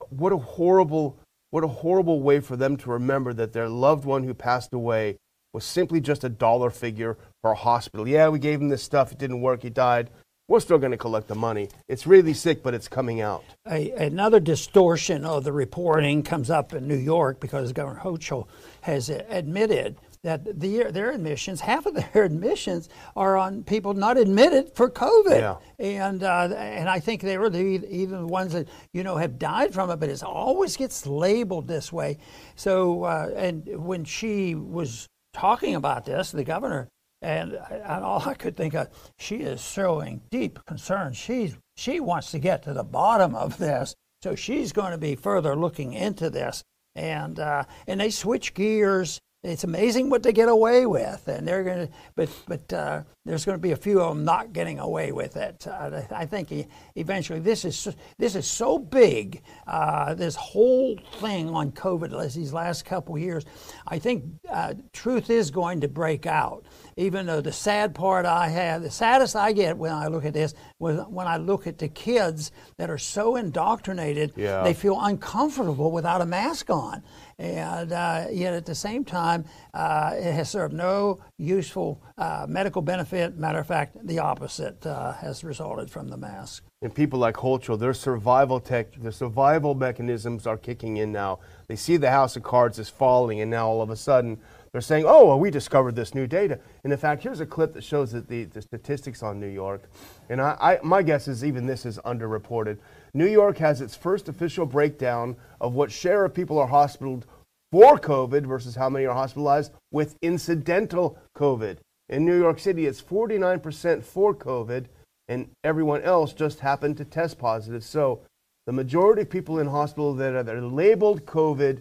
What 0.08 0.32
a 0.32 0.38
horrible, 0.38 1.18
what 1.50 1.64
a 1.64 1.68
horrible 1.68 2.22
way 2.22 2.40
for 2.40 2.56
them 2.56 2.76
to 2.78 2.90
remember 2.90 3.32
that 3.34 3.52
their 3.52 3.68
loved 3.68 4.04
one 4.04 4.24
who 4.24 4.34
passed 4.34 4.72
away 4.72 5.16
was 5.52 5.64
simply 5.64 6.00
just 6.00 6.24
a 6.24 6.28
dollar 6.28 6.70
figure 6.70 7.18
for 7.44 7.52
a 7.52 7.54
hospital. 7.54 8.08
Yeah, 8.08 8.30
we 8.30 8.38
gave 8.38 8.58
him 8.58 8.70
this 8.70 8.82
stuff, 8.82 9.12
it 9.12 9.18
didn't 9.18 9.42
work, 9.42 9.64
he 9.64 9.68
died. 9.68 10.08
We're 10.48 10.60
still 10.60 10.78
going 10.78 10.92
to 10.92 10.96
collect 10.96 11.28
the 11.28 11.34
money. 11.34 11.68
It's 11.88 12.06
really 12.06 12.32
sick, 12.32 12.62
but 12.62 12.72
it's 12.72 12.88
coming 12.88 13.20
out. 13.20 13.44
A, 13.70 13.90
another 13.90 14.40
distortion 14.40 15.26
of 15.26 15.44
the 15.44 15.52
reporting 15.52 16.22
comes 16.22 16.48
up 16.48 16.72
in 16.72 16.88
New 16.88 16.96
York 16.96 17.40
because 17.40 17.70
Governor 17.74 18.00
Hochul 18.00 18.48
has 18.80 19.10
admitted 19.10 19.98
that 20.22 20.58
the, 20.58 20.84
their 20.84 21.10
admissions, 21.10 21.60
half 21.60 21.84
of 21.84 21.94
their 21.94 22.24
admissions 22.24 22.88
are 23.14 23.36
on 23.36 23.62
people 23.62 23.92
not 23.92 24.16
admitted 24.16 24.74
for 24.74 24.88
COVID. 24.88 25.38
Yeah. 25.38 25.56
And 25.78 26.22
uh, 26.22 26.48
and 26.56 26.88
I 26.88 26.98
think 26.98 27.20
they 27.20 27.36
were 27.36 27.50
the, 27.50 27.58
even 27.58 28.20
the 28.20 28.26
ones 28.26 28.54
that 28.54 28.68
you 28.94 29.02
know 29.02 29.18
have 29.18 29.38
died 29.38 29.74
from 29.74 29.90
it, 29.90 30.00
but 30.00 30.08
it 30.08 30.22
always 30.22 30.78
gets 30.78 31.06
labeled 31.06 31.68
this 31.68 31.92
way. 31.92 32.16
So 32.56 33.04
uh, 33.04 33.30
and 33.36 33.68
when 33.84 34.04
she 34.04 34.54
was 34.54 35.06
talking 35.34 35.74
about 35.74 36.06
this, 36.06 36.30
the 36.30 36.44
governor. 36.44 36.88
And, 37.24 37.58
and 37.70 38.04
all 38.04 38.22
I 38.28 38.34
could 38.34 38.54
think 38.54 38.74
of, 38.74 38.88
she 39.18 39.36
is 39.36 39.62
showing 39.62 40.20
deep 40.30 40.58
concern. 40.66 41.14
She's, 41.14 41.56
she 41.74 41.98
wants 41.98 42.30
to 42.32 42.38
get 42.38 42.62
to 42.64 42.74
the 42.74 42.84
bottom 42.84 43.34
of 43.34 43.56
this. 43.58 43.94
So 44.22 44.34
she's 44.34 44.72
going 44.72 44.92
to 44.92 44.98
be 44.98 45.16
further 45.16 45.56
looking 45.56 45.94
into 45.94 46.28
this. 46.28 46.62
And, 46.94 47.40
uh, 47.40 47.64
and 47.86 47.98
they 47.98 48.10
switch 48.10 48.52
gears 48.52 49.20
it's 49.44 49.62
amazing 49.62 50.08
what 50.08 50.22
they 50.22 50.32
get 50.32 50.48
away 50.48 50.86
with, 50.86 51.28
and 51.28 51.46
they're 51.46 51.62
going 51.62 51.86
to. 51.86 51.92
But 52.16 52.30
but 52.48 52.72
uh, 52.72 53.02
there's 53.26 53.44
going 53.44 53.58
to 53.58 53.62
be 53.62 53.72
a 53.72 53.76
few 53.76 54.00
of 54.00 54.16
them 54.16 54.24
not 54.24 54.54
getting 54.54 54.78
away 54.78 55.12
with 55.12 55.36
it. 55.36 55.66
Uh, 55.68 56.00
I 56.10 56.24
think 56.24 56.50
eventually 56.96 57.40
this 57.40 57.66
is 57.66 57.94
this 58.16 58.36
is 58.36 58.46
so 58.46 58.78
big. 58.78 59.42
Uh, 59.66 60.14
this 60.14 60.34
whole 60.34 60.98
thing 61.20 61.50
on 61.50 61.72
COVID 61.72 62.34
these 62.34 62.54
last 62.54 62.86
couple 62.86 63.18
years, 63.18 63.44
I 63.86 63.98
think 63.98 64.24
uh, 64.50 64.74
truth 64.94 65.28
is 65.28 65.50
going 65.50 65.82
to 65.82 65.88
break 65.88 66.24
out. 66.24 66.64
Even 66.96 67.26
though 67.26 67.40
the 67.40 67.52
sad 67.52 67.94
part 67.94 68.26
I 68.26 68.48
have, 68.48 68.82
the 68.82 68.90
saddest 68.90 69.36
I 69.36 69.52
get 69.52 69.76
when 69.76 69.92
I 69.92 70.06
look 70.08 70.24
at 70.24 70.34
this 70.34 70.54
was 70.78 71.00
when 71.08 71.26
I 71.26 71.36
look 71.36 71.66
at 71.66 71.78
the 71.78 71.88
kids 71.88 72.52
that 72.76 72.90
are 72.90 72.98
so 72.98 73.36
indoctrinated, 73.36 74.32
yeah. 74.36 74.62
they 74.62 74.74
feel 74.74 74.98
uncomfortable 75.00 75.90
without 75.90 76.20
a 76.20 76.26
mask 76.26 76.70
on 76.70 77.02
and 77.38 77.92
uh, 77.92 78.26
yet 78.30 78.54
at 78.54 78.66
the 78.66 78.74
same 78.74 79.04
time, 79.04 79.44
uh, 79.72 80.12
it 80.14 80.32
has 80.32 80.50
served 80.50 80.72
no 80.72 81.18
useful 81.38 82.00
uh, 82.16 82.46
medical 82.48 82.82
benefit. 82.82 83.36
Matter 83.36 83.58
of 83.58 83.66
fact, 83.66 83.96
the 84.06 84.20
opposite 84.20 84.84
uh, 84.86 85.12
has 85.14 85.42
resulted 85.42 85.90
from 85.90 86.08
the 86.08 86.16
mask. 86.16 86.64
and 86.82 86.94
people 86.94 87.18
like 87.18 87.36
Hochul, 87.36 87.78
their 87.78 87.94
survival 87.94 88.60
tech, 88.60 88.94
their 88.94 89.12
survival 89.12 89.74
mechanisms 89.74 90.46
are 90.46 90.56
kicking 90.56 90.96
in 90.98 91.10
now. 91.10 91.40
They 91.66 91.76
see 91.76 91.96
the 91.96 92.10
house 92.10 92.36
of 92.36 92.42
cards 92.42 92.78
is 92.78 92.88
falling, 92.88 93.40
and 93.40 93.50
now 93.50 93.66
all 93.66 93.82
of 93.82 93.90
a 93.90 93.96
sudden 93.96 94.38
they're 94.74 94.80
saying, 94.80 95.04
"Oh, 95.06 95.28
well, 95.28 95.38
we 95.38 95.52
discovered 95.52 95.94
this 95.94 96.16
new 96.16 96.26
data." 96.26 96.58
And 96.82 96.92
in 96.92 96.98
fact, 96.98 97.22
here's 97.22 97.38
a 97.38 97.46
clip 97.46 97.74
that 97.74 97.84
shows 97.84 98.10
that 98.10 98.26
the, 98.26 98.42
the 98.42 98.60
statistics 98.60 99.22
on 99.22 99.38
New 99.38 99.46
York, 99.46 99.88
and 100.28 100.40
I, 100.40 100.56
I, 100.60 100.78
my 100.82 101.00
guess 101.00 101.28
is 101.28 101.44
even 101.44 101.64
this 101.64 101.86
is 101.86 102.00
underreported. 102.04 102.78
New 103.14 103.28
York 103.28 103.56
has 103.58 103.80
its 103.80 103.94
first 103.94 104.28
official 104.28 104.66
breakdown 104.66 105.36
of 105.60 105.74
what 105.74 105.92
share 105.92 106.24
of 106.24 106.34
people 106.34 106.58
are 106.58 106.66
hospitalized 106.66 107.26
for 107.70 108.00
COVID 108.00 108.46
versus 108.46 108.74
how 108.74 108.88
many 108.88 109.06
are 109.06 109.14
hospitalized 109.14 109.70
with 109.92 110.16
incidental 110.22 111.18
COVID. 111.36 111.76
In 112.08 112.24
New 112.24 112.36
York 112.36 112.58
City, 112.58 112.86
it's 112.86 113.00
49% 113.00 114.02
for 114.02 114.34
COVID 114.34 114.86
and 115.28 115.48
everyone 115.62 116.02
else 116.02 116.32
just 116.32 116.60
happened 116.60 116.96
to 116.96 117.04
test 117.04 117.38
positive. 117.38 117.84
So 117.84 118.22
the 118.66 118.72
majority 118.72 119.22
of 119.22 119.30
people 119.30 119.58
in 119.58 119.66
hospital 119.66 120.14
that 120.14 120.34
are, 120.34 120.42
that 120.42 120.54
are 120.54 120.62
labeled 120.62 121.26
COVID 121.26 121.80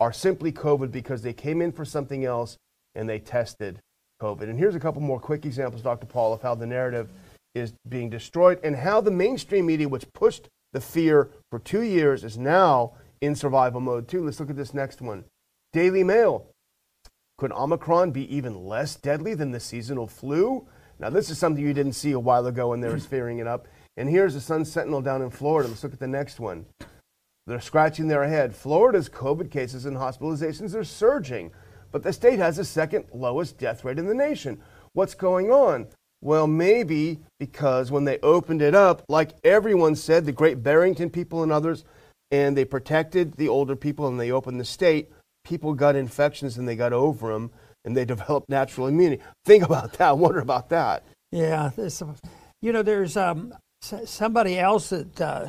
are 0.00 0.12
simply 0.12 0.52
COVID 0.52 0.90
because 0.90 1.22
they 1.22 1.32
came 1.32 1.62
in 1.62 1.72
for 1.72 1.84
something 1.84 2.24
else 2.24 2.56
and 2.94 3.08
they 3.08 3.18
tested 3.18 3.80
COVID. 4.20 4.42
And 4.42 4.58
here's 4.58 4.74
a 4.74 4.80
couple 4.80 5.00
more 5.00 5.20
quick 5.20 5.44
examples, 5.44 5.82
Dr. 5.82 6.06
Paul, 6.06 6.32
of 6.32 6.42
how 6.42 6.54
the 6.54 6.66
narrative 6.66 7.10
is 7.54 7.74
being 7.88 8.10
destroyed 8.10 8.58
and 8.62 8.76
how 8.76 9.00
the 9.00 9.10
mainstream 9.10 9.66
media, 9.66 9.88
which 9.88 10.12
pushed 10.12 10.48
the 10.72 10.80
fear 10.80 11.30
for 11.50 11.58
two 11.58 11.82
years, 11.82 12.24
is 12.24 12.38
now 12.38 12.92
in 13.20 13.34
survival 13.34 13.80
mode 13.80 14.08
too. 14.08 14.24
Let's 14.24 14.40
look 14.40 14.50
at 14.50 14.56
this 14.56 14.74
next 14.74 15.00
one. 15.00 15.24
Daily 15.72 16.04
Mail. 16.04 16.46
Could 17.38 17.52
Omicron 17.52 18.12
be 18.12 18.34
even 18.34 18.66
less 18.66 18.94
deadly 18.94 19.34
than 19.34 19.50
the 19.50 19.60
seasonal 19.60 20.06
flu? 20.06 20.66
Now, 20.98 21.10
this 21.10 21.30
is 21.30 21.38
something 21.38 21.64
you 21.64 21.74
didn't 21.74 21.94
see 21.94 22.12
a 22.12 22.20
while 22.20 22.46
ago 22.46 22.68
when 22.68 22.80
they 22.80 22.88
were 22.88 22.98
fearing 23.00 23.38
it 23.38 23.46
up. 23.46 23.66
And 23.96 24.08
here's 24.08 24.34
the 24.34 24.40
Sun 24.40 24.64
Sentinel 24.64 25.02
down 25.02 25.22
in 25.22 25.30
Florida. 25.30 25.68
Let's 25.68 25.82
look 25.82 25.92
at 25.92 25.98
the 25.98 26.06
next 26.06 26.38
one. 26.38 26.66
They're 27.46 27.60
scratching 27.60 28.08
their 28.08 28.28
head. 28.28 28.54
Florida's 28.54 29.08
COVID 29.08 29.50
cases 29.50 29.84
and 29.84 29.96
hospitalizations 29.96 30.74
are 30.74 30.84
surging, 30.84 31.50
but 31.90 32.02
the 32.02 32.12
state 32.12 32.38
has 32.38 32.56
the 32.56 32.64
second 32.64 33.06
lowest 33.12 33.58
death 33.58 33.84
rate 33.84 33.98
in 33.98 34.06
the 34.06 34.14
nation. 34.14 34.60
What's 34.92 35.14
going 35.14 35.50
on? 35.50 35.88
Well, 36.20 36.46
maybe 36.46 37.18
because 37.40 37.90
when 37.90 38.04
they 38.04 38.18
opened 38.20 38.62
it 38.62 38.76
up, 38.76 39.02
like 39.08 39.32
everyone 39.42 39.96
said, 39.96 40.24
the 40.24 40.32
Great 40.32 40.62
Barrington 40.62 41.10
people 41.10 41.42
and 41.42 41.50
others, 41.50 41.84
and 42.30 42.56
they 42.56 42.64
protected 42.64 43.34
the 43.34 43.48
older 43.48 43.74
people 43.74 44.06
and 44.06 44.20
they 44.20 44.30
opened 44.30 44.60
the 44.60 44.64
state, 44.64 45.10
people 45.44 45.74
got 45.74 45.96
infections 45.96 46.58
and 46.58 46.68
they 46.68 46.76
got 46.76 46.92
over 46.92 47.32
them 47.32 47.50
and 47.84 47.96
they 47.96 48.04
developed 48.14 48.48
natural 48.48 48.86
immunity. 48.86 49.22
Think 49.44 49.64
about 49.64 49.94
that. 49.94 50.16
Wonder 50.16 50.38
about 50.38 50.68
that. 50.68 51.04
Yeah, 51.32 51.70
you 52.60 52.72
know, 52.72 52.82
there's 52.82 53.16
um, 53.16 53.54
somebody 53.80 54.58
else 54.58 54.90
that 54.90 55.20
uh, 55.20 55.48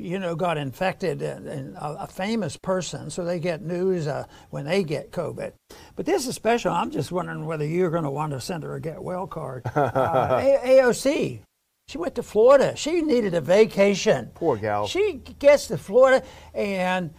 you 0.00 0.18
know 0.18 0.34
got 0.34 0.58
infected, 0.58 1.22
and, 1.22 1.46
and 1.46 1.76
a, 1.76 2.04
a, 2.04 2.06
famous 2.06 2.56
person, 2.56 3.10
so 3.10 3.24
they 3.24 3.38
get 3.38 3.62
news 3.62 4.06
uh, 4.06 4.24
when 4.50 4.64
they 4.64 4.82
get 4.82 5.12
COVID. 5.12 5.52
But 5.96 6.06
this 6.06 6.26
is 6.26 6.34
special. 6.34 6.72
I'm 6.72 6.90
just 6.90 7.12
wondering 7.12 7.46
whether 7.46 7.66
you're 7.66 7.90
going 7.90 8.04
to 8.04 8.10
want 8.10 8.32
to 8.32 8.40
send 8.40 8.62
her 8.64 8.74
a 8.74 8.80
get 8.80 9.02
well 9.02 9.26
card. 9.26 9.62
Uh, 9.80 10.38
a- 10.40 10.78
AOC. 10.78 11.40
She 11.88 11.98
went 11.98 12.14
to 12.14 12.22
Florida. 12.22 12.76
She 12.76 13.02
needed 13.02 13.34
a 13.34 13.40
vacation. 13.40 14.30
Poor 14.34 14.56
gal. 14.56 14.86
She 14.86 15.14
gets 15.38 15.66
to 15.68 15.78
Florida 15.78 16.24
and 16.54 17.12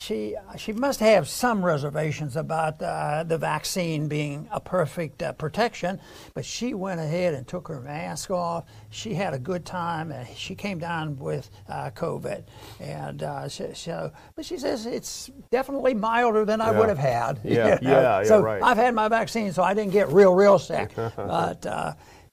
she 0.00 0.36
she 0.58 0.72
must 0.72 1.00
have 1.00 1.28
some 1.28 1.64
reservations 1.64 2.36
about 2.36 2.82
uh, 2.82 3.24
the 3.26 3.38
vaccine 3.38 4.06
being 4.06 4.46
a 4.52 4.60
perfect 4.60 5.22
uh, 5.22 5.32
protection, 5.32 5.98
but 6.34 6.44
she 6.44 6.74
went 6.74 7.00
ahead 7.00 7.32
and 7.32 7.48
took 7.48 7.68
her 7.68 7.80
mask 7.80 8.30
off. 8.30 8.64
She 8.90 9.14
had 9.14 9.32
a 9.32 9.38
good 9.38 9.64
time, 9.64 10.12
and 10.12 10.28
she 10.36 10.54
came 10.54 10.78
down 10.78 11.16
with 11.16 11.48
uh, 11.68 11.90
COVID, 11.90 12.44
and 12.80 13.22
uh, 13.22 13.48
so, 13.48 13.72
so, 13.72 14.12
but 14.36 14.44
she 14.44 14.58
says 14.58 14.84
it's 14.84 15.30
definitely 15.50 15.94
milder 15.94 16.44
than 16.44 16.60
I 16.60 16.70
would 16.70 16.88
have 16.88 16.98
had. 16.98 17.40
Yeah, 17.42 17.78
you 17.80 17.88
know? 17.88 18.00
yeah, 18.00 18.18
yeah, 18.18 18.24
so 18.24 18.40
right. 18.42 18.62
I've 18.62 18.76
had 18.76 18.94
my 18.94 19.08
vaccine, 19.08 19.52
so 19.52 19.62
I 19.62 19.72
didn't 19.72 19.92
get 19.92 20.08
real, 20.08 20.34
real 20.34 20.58
sick, 20.58 20.94
but. 21.16 21.66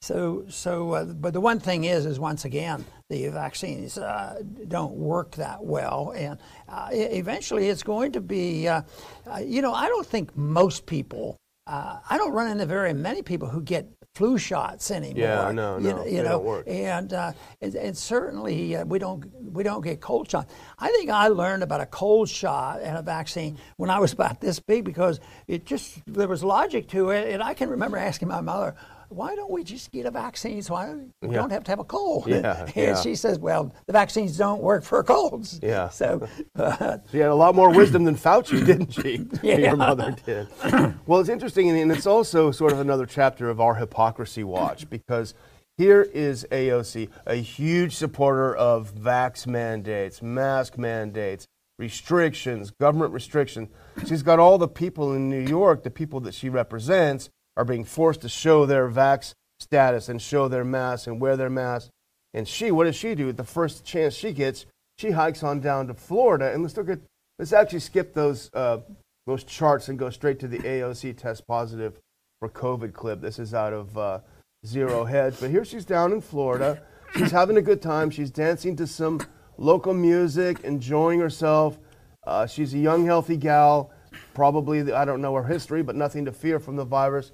Uh, 0.02 0.06
so, 0.06 0.44
so, 0.48 0.92
uh, 0.92 1.04
but 1.04 1.32
the 1.32 1.40
one 1.40 1.60
thing 1.60 1.84
is, 1.84 2.06
is 2.06 2.18
once 2.18 2.44
again, 2.44 2.84
the 3.08 3.28
vaccines 3.28 3.98
uh, 3.98 4.42
don't 4.68 4.94
work 4.94 5.36
that 5.36 5.64
well, 5.64 6.12
and 6.16 6.38
uh, 6.68 6.88
eventually 6.92 7.68
it's 7.68 7.82
going 7.82 8.12
to 8.12 8.20
be. 8.20 8.68
Uh, 8.68 8.82
uh, 9.30 9.38
you 9.38 9.62
know, 9.62 9.72
I 9.72 9.88
don't 9.88 10.06
think 10.06 10.36
most 10.36 10.86
people. 10.86 11.36
Uh, 11.66 11.98
I 12.10 12.18
don't 12.18 12.32
run 12.32 12.50
into 12.50 12.66
very 12.66 12.92
many 12.92 13.22
people 13.22 13.48
who 13.48 13.62
get 13.62 13.88
flu 14.16 14.36
shots 14.36 14.90
anymore. 14.90 15.16
Yeah, 15.16 15.52
no, 15.52 15.78
no, 15.78 15.88
you 15.88 15.94
know, 15.94 16.04
you 16.04 16.22
know 16.22 16.62
and, 16.66 17.12
and, 17.12 17.74
and 17.74 17.96
certainly 17.96 18.76
we 18.84 18.98
don't 18.98 19.24
we 19.40 19.62
don't 19.62 19.82
get 19.82 20.00
cold 20.00 20.28
shots. 20.28 20.52
I 20.80 20.88
think 20.88 21.08
I 21.10 21.28
learned 21.28 21.62
about 21.62 21.80
a 21.80 21.86
cold 21.86 22.28
shot 22.28 22.80
and 22.82 22.98
a 22.98 23.02
vaccine 23.02 23.58
when 23.76 23.90
I 23.90 24.00
was 24.00 24.12
about 24.12 24.40
this 24.40 24.58
big 24.58 24.84
because 24.84 25.20
it 25.46 25.64
just 25.64 26.02
there 26.06 26.28
was 26.28 26.42
logic 26.42 26.88
to 26.88 27.10
it, 27.10 27.32
and 27.32 27.42
I 27.42 27.54
can 27.54 27.70
remember 27.70 27.96
asking 27.96 28.26
my 28.26 28.40
mother 28.40 28.74
why 29.12 29.34
don't 29.34 29.50
we 29.50 29.62
just 29.64 29.92
get 29.92 30.06
a 30.06 30.10
vaccine 30.10 30.62
so 30.62 30.74
I 30.74 30.94
yeah. 31.22 31.30
don't 31.30 31.50
have 31.50 31.64
to 31.64 31.70
have 31.70 31.78
a 31.78 31.84
cold? 31.84 32.26
Yeah, 32.26 32.62
and 32.66 32.76
yeah. 32.76 33.00
she 33.00 33.14
says, 33.14 33.38
well, 33.38 33.74
the 33.86 33.92
vaccines 33.92 34.36
don't 34.36 34.62
work 34.62 34.84
for 34.84 35.02
colds. 35.02 35.60
Yeah. 35.62 35.88
So 35.90 36.26
uh, 36.56 36.98
she 37.10 37.18
had 37.18 37.30
a 37.30 37.34
lot 37.34 37.54
more 37.54 37.70
wisdom 37.70 38.04
than 38.04 38.16
Fauci, 38.16 38.64
didn't 38.66 38.92
she? 38.92 39.26
yeah. 39.42 39.58
Your 39.58 39.76
mother 39.76 40.16
did. 40.24 40.48
well, 41.06 41.20
it's 41.20 41.28
interesting, 41.28 41.70
and 41.70 41.92
it's 41.92 42.06
also 42.06 42.50
sort 42.50 42.72
of 42.72 42.80
another 42.80 43.06
chapter 43.06 43.48
of 43.48 43.60
our 43.60 43.74
hypocrisy 43.74 44.44
watch 44.44 44.88
because 44.90 45.34
here 45.76 46.02
is 46.02 46.46
AOC, 46.50 47.08
a 47.26 47.36
huge 47.36 47.94
supporter 47.96 48.54
of 48.54 48.94
vax 48.94 49.46
mandates, 49.46 50.22
mask 50.22 50.76
mandates, 50.78 51.46
restrictions, 51.78 52.70
government 52.70 53.12
restrictions. 53.12 53.68
She's 54.06 54.22
got 54.22 54.38
all 54.38 54.58
the 54.58 54.68
people 54.68 55.12
in 55.14 55.28
New 55.28 55.40
York, 55.40 55.82
the 55.82 55.90
people 55.90 56.20
that 56.20 56.34
she 56.34 56.48
represents, 56.48 57.30
are 57.56 57.64
being 57.64 57.84
forced 57.84 58.22
to 58.22 58.28
show 58.28 58.66
their 58.66 58.88
vax 58.88 59.34
status 59.60 60.08
and 60.08 60.20
show 60.20 60.48
their 60.48 60.64
mask 60.64 61.06
and 61.06 61.20
wear 61.20 61.36
their 61.36 61.50
mask. 61.50 61.90
And 62.34 62.48
she, 62.48 62.70
what 62.70 62.84
does 62.84 62.96
she 62.96 63.14
do? 63.14 63.32
The 63.32 63.44
first 63.44 63.84
chance 63.84 64.14
she 64.14 64.32
gets, 64.32 64.66
she 64.98 65.10
hikes 65.10 65.42
on 65.42 65.60
down 65.60 65.86
to 65.88 65.94
Florida. 65.94 66.52
And 66.52 66.62
let's 66.62 66.76
look 66.76 66.88
at, 66.88 67.00
let's 67.38 67.52
actually 67.52 67.80
skip 67.80 68.14
those, 68.14 68.50
uh, 68.54 68.78
those 69.26 69.44
charts 69.44 69.88
and 69.88 69.98
go 69.98 70.10
straight 70.10 70.38
to 70.40 70.48
the 70.48 70.58
AOC 70.58 71.16
test 71.16 71.46
positive 71.46 71.98
for 72.40 72.48
COVID 72.48 72.92
clip. 72.92 73.20
This 73.20 73.38
is 73.38 73.54
out 73.54 73.72
of 73.72 73.96
uh, 73.96 74.20
Zero 74.66 75.04
Hedge. 75.04 75.34
But 75.40 75.50
here 75.50 75.64
she's 75.64 75.84
down 75.84 76.12
in 76.12 76.20
Florida. 76.20 76.82
She's 77.16 77.30
having 77.30 77.58
a 77.58 77.62
good 77.62 77.82
time. 77.82 78.10
She's 78.10 78.30
dancing 78.30 78.74
to 78.76 78.86
some 78.86 79.20
local 79.58 79.92
music, 79.92 80.60
enjoying 80.60 81.20
herself. 81.20 81.78
Uh, 82.26 82.46
she's 82.46 82.72
a 82.72 82.78
young, 82.78 83.04
healthy 83.04 83.36
gal. 83.36 83.90
Probably, 84.34 84.92
I 84.92 85.04
don't 85.04 85.20
know 85.20 85.34
her 85.34 85.44
history, 85.44 85.82
but 85.82 85.96
nothing 85.96 86.24
to 86.24 86.32
fear 86.32 86.58
from 86.58 86.76
the 86.76 86.84
virus. 86.84 87.32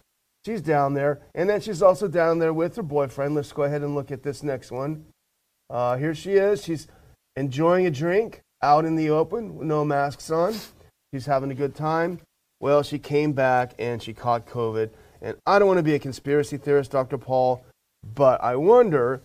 She's 0.49 0.63
down 0.63 0.95
there. 0.95 1.21
And 1.35 1.51
then 1.51 1.61
she's 1.61 1.83
also 1.83 2.09
down 2.09 2.39
there 2.39 2.55
with 2.55 2.75
her 2.77 2.83
boyfriend. 2.83 3.35
Let's 3.35 3.53
go 3.53 3.65
ahead 3.65 3.83
and 3.83 3.95
look 3.95 4.11
at 4.11 4.23
this 4.23 4.43
next 4.43 4.71
one. 4.71 5.05
Uh, 5.69 5.99
here 5.99 6.15
she 6.15 6.37
is. 6.37 6.65
She's 6.65 6.87
enjoying 7.37 7.85
a 7.85 7.91
drink 7.91 8.41
out 8.63 8.87
in 8.87 8.97
the 8.97 9.11
open 9.11 9.57
with 9.57 9.67
no 9.67 9.85
masks 9.85 10.31
on. 10.31 10.55
She's 11.13 11.27
having 11.27 11.51
a 11.51 11.55
good 11.55 11.75
time. 11.75 12.21
Well, 12.61 12.83
she 12.83 12.99
came 12.99 13.35
back 13.35 13.75
and 13.79 14.03
she 14.03 14.15
caught 14.15 14.47
COVID. 14.47 14.89
And 15.21 15.37
I 15.45 15.59
don't 15.59 15.69
want 15.69 15.81
to 15.81 15.83
be 15.83 15.95
a 15.95 15.99
conspiracy 15.99 16.57
theorist, 16.57 16.93
Dr. 16.93 17.19
Paul, 17.19 17.63
but 18.15 18.43
I 18.43 18.57
wonder 18.57 19.21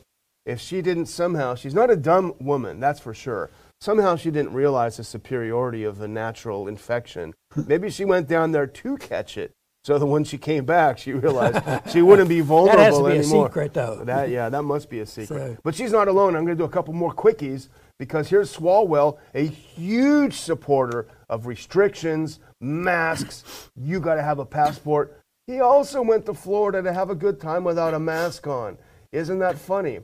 if 0.46 0.60
she 0.60 0.82
didn't 0.82 1.06
somehow, 1.06 1.56
she's 1.56 1.74
not 1.74 1.89
a 1.89 1.96
dumb 1.96 2.34
woman, 2.42 2.82
that's 2.82 3.00
for 3.00 3.13
sure. 3.13 3.50
Somehow 3.80 4.18
she 4.18 4.30
didn't 4.30 4.51
realize 4.51 4.98
the 4.98 5.06
superiority 5.06 5.86
of 5.86 6.00
the 6.00 6.08
natural 6.10 6.68
infection. 6.68 7.34
Maybe 7.56 7.89
she 7.89 8.03
went 8.03 8.27
down 8.27 8.51
there 8.51 8.68
to 8.68 8.98
catch 8.98 9.38
it 9.38 9.53
so 9.84 10.00
that 10.00 10.06
when 10.06 10.24
she 10.24 10.38
came 10.38 10.66
back, 10.66 10.98
she 10.98 11.12
realized 11.13 11.62
she 11.92 12.02
wouldn't 12.02 12.30
be 12.30 12.40
vulnerable 12.40 12.78
that 12.78 12.86
has 12.86 12.98
to 12.98 13.04
be 13.04 13.12
anymore. 13.18 13.46
A 13.48 13.50
secret, 13.50 13.74
though. 13.74 14.04
That 14.04 14.30
yeah, 14.30 14.50
that 14.50 14.63
must 14.63 14.90
be 14.90 15.00
a 15.00 15.06
secret. 15.06 15.56
So. 15.56 15.58
But 15.63 15.75
she's 15.75 15.92
not 15.92 16.08
alone. 16.08 16.36
I'm 16.36 16.46
going 16.46 16.58
to 16.58 16.62
do 16.62 16.66
a 16.66 16.70
couple 16.70 16.94
more 16.94 17.13
quickies 17.13 17.68
because 18.00 18.30
here's 18.30 18.56
Swalwell, 18.56 19.18
a 19.34 19.46
huge 19.46 20.36
supporter 20.36 21.08
of 21.30 21.48
restrictions, 21.48 22.40
masks. 22.62 23.70
You 23.75 24.00
got 24.00 24.16
to 24.16 24.24
have 24.24 24.40
a 24.40 24.46
passport. 24.46 25.20
He 25.48 25.60
also 25.60 26.02
went 26.02 26.25
to 26.28 26.34
Florida 26.34 26.82
to 26.82 26.94
have 26.94 27.10
a 27.10 27.16
good 27.16 27.42
time 27.42 27.66
without 27.66 27.94
a 27.94 28.00
mask 28.00 28.48
on. 28.48 28.78
Isn't 29.12 29.40
that 29.40 29.58
funny? 29.58 30.00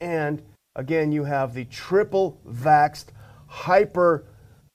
And 0.00 0.42
again, 0.74 1.12
you 1.12 1.24
have 1.24 1.52
the 1.52 1.66
triple 1.66 2.40
vaxxed, 2.48 3.06
hyper. 3.46 4.24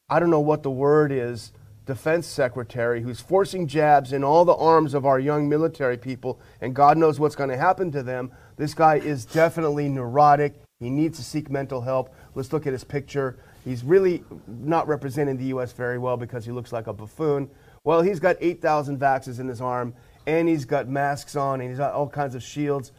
I 0.07 0.19
don't 0.19 0.29
know 0.29 0.39
what 0.39 0.61
the 0.61 0.71
word 0.71 1.11
is 1.11 1.51
defense 1.89 2.27
secretary 2.27 3.01
who's 3.01 3.19
forcing 3.19 3.65
jabs 3.65 4.13
in 4.13 4.23
all 4.23 4.45
the 4.45 4.53
arms 4.53 4.93
of 4.93 5.07
our 5.07 5.19
young 5.19 5.49
military 5.49 5.97
people, 5.97 6.39
and 6.61 6.75
God 6.75 6.99
knows 6.99 7.19
what's 7.19 7.35
going 7.35 7.49
to 7.49 7.57
happen 7.57 7.91
to 7.93 8.03
them. 8.03 8.31
This 8.57 8.75
guy 8.75 8.97
is 8.97 9.25
definitely 9.25 9.89
neurotic. 9.89 10.61
He 10.79 10.91
needs 10.91 11.17
to 11.17 11.23
seek 11.23 11.49
mental 11.49 11.81
help. 11.81 12.13
Let's 12.35 12.53
look 12.53 12.67
at 12.67 12.73
his 12.73 12.83
picture. 12.83 13.39
He's 13.65 13.83
really 13.83 14.23
not 14.47 14.87
representing 14.87 15.37
the 15.37 15.45
U.S. 15.45 15.73
very 15.73 15.97
well 15.97 16.15
because 16.15 16.45
he 16.45 16.51
looks 16.51 16.71
like 16.71 16.85
a 16.85 16.93
buffoon. 16.93 17.49
Well, 17.83 18.03
he's 18.03 18.19
got 18.19 18.35
8,000 18.39 18.99
vaxes 18.99 19.39
in 19.39 19.47
his 19.47 19.59
arm, 19.59 19.95
and 20.27 20.47
he's 20.47 20.65
got 20.65 20.87
masks 20.87 21.35
on, 21.35 21.59
and 21.59 21.71
he's 21.71 21.79
got 21.79 21.93
all 21.93 22.07
kinds 22.07 22.35
of 22.35 22.43
shields. 22.43 22.91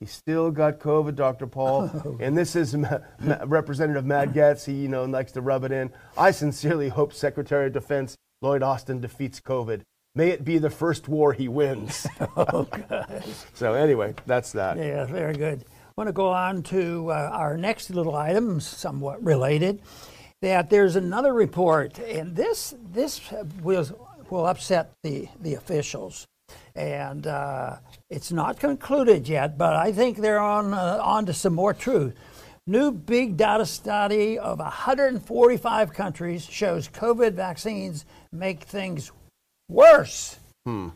He 0.00 0.06
still 0.06 0.50
got 0.50 0.80
COVID, 0.80 1.14
Dr. 1.14 1.46
Paul. 1.46 1.90
Oh. 2.04 2.18
and 2.20 2.36
this 2.36 2.54
is 2.56 2.74
Ma- 2.76 2.98
Ma- 3.20 3.38
Representative 3.46 4.04
Matt 4.04 4.34
Gaetz. 4.34 4.66
He, 4.66 4.74
you 4.74 4.88
know, 4.88 5.06
likes 5.06 5.32
to 5.32 5.40
rub 5.40 5.64
it 5.64 5.72
in. 5.72 5.90
I 6.18 6.30
sincerely 6.30 6.90
hope 6.90 7.14
Secretary 7.14 7.68
of 7.68 7.72
Defense 7.72 8.14
Lloyd 8.44 8.62
Austin 8.62 9.00
defeats 9.00 9.40
COVID. 9.40 9.80
May 10.14 10.28
it 10.28 10.44
be 10.44 10.58
the 10.58 10.68
first 10.68 11.08
war 11.08 11.32
he 11.32 11.48
wins. 11.48 12.06
Oh, 12.36 12.68
so 13.54 13.74
anyway, 13.74 14.14
that's 14.26 14.52
that. 14.52 14.76
Yeah, 14.76 15.06
very 15.06 15.34
good. 15.34 15.64
I 15.66 15.92
want 15.96 16.08
to 16.08 16.12
go 16.12 16.28
on 16.28 16.62
to 16.64 17.10
uh, 17.10 17.30
our 17.32 17.56
next 17.56 17.90
little 17.90 18.16
item, 18.16 18.60
somewhat 18.60 19.24
related. 19.24 19.80
That 20.42 20.68
there's 20.68 20.96
another 20.96 21.32
report, 21.32 21.98
and 21.98 22.36
this 22.36 22.74
this 22.92 23.20
will 23.62 23.86
will 24.30 24.46
upset 24.46 24.92
the 25.02 25.28
the 25.40 25.54
officials, 25.54 26.26
and 26.74 27.26
uh, 27.26 27.76
it's 28.10 28.30
not 28.32 28.58
concluded 28.58 29.28
yet. 29.28 29.56
But 29.56 29.74
I 29.76 29.92
think 29.92 30.18
they're 30.18 30.40
on 30.40 30.74
uh, 30.74 31.00
on 31.02 31.24
to 31.26 31.32
some 31.32 31.54
more 31.54 31.72
truth. 31.72 32.14
New 32.66 32.90
big 32.92 33.36
data 33.36 33.66
study 33.66 34.38
of 34.38 34.58
145 34.58 35.92
countries 35.92 36.46
shows 36.46 36.88
COVID 36.88 37.34
vaccines 37.34 38.06
make 38.32 38.62
things 38.64 39.12
worse. 39.68 40.38
So 40.66 40.92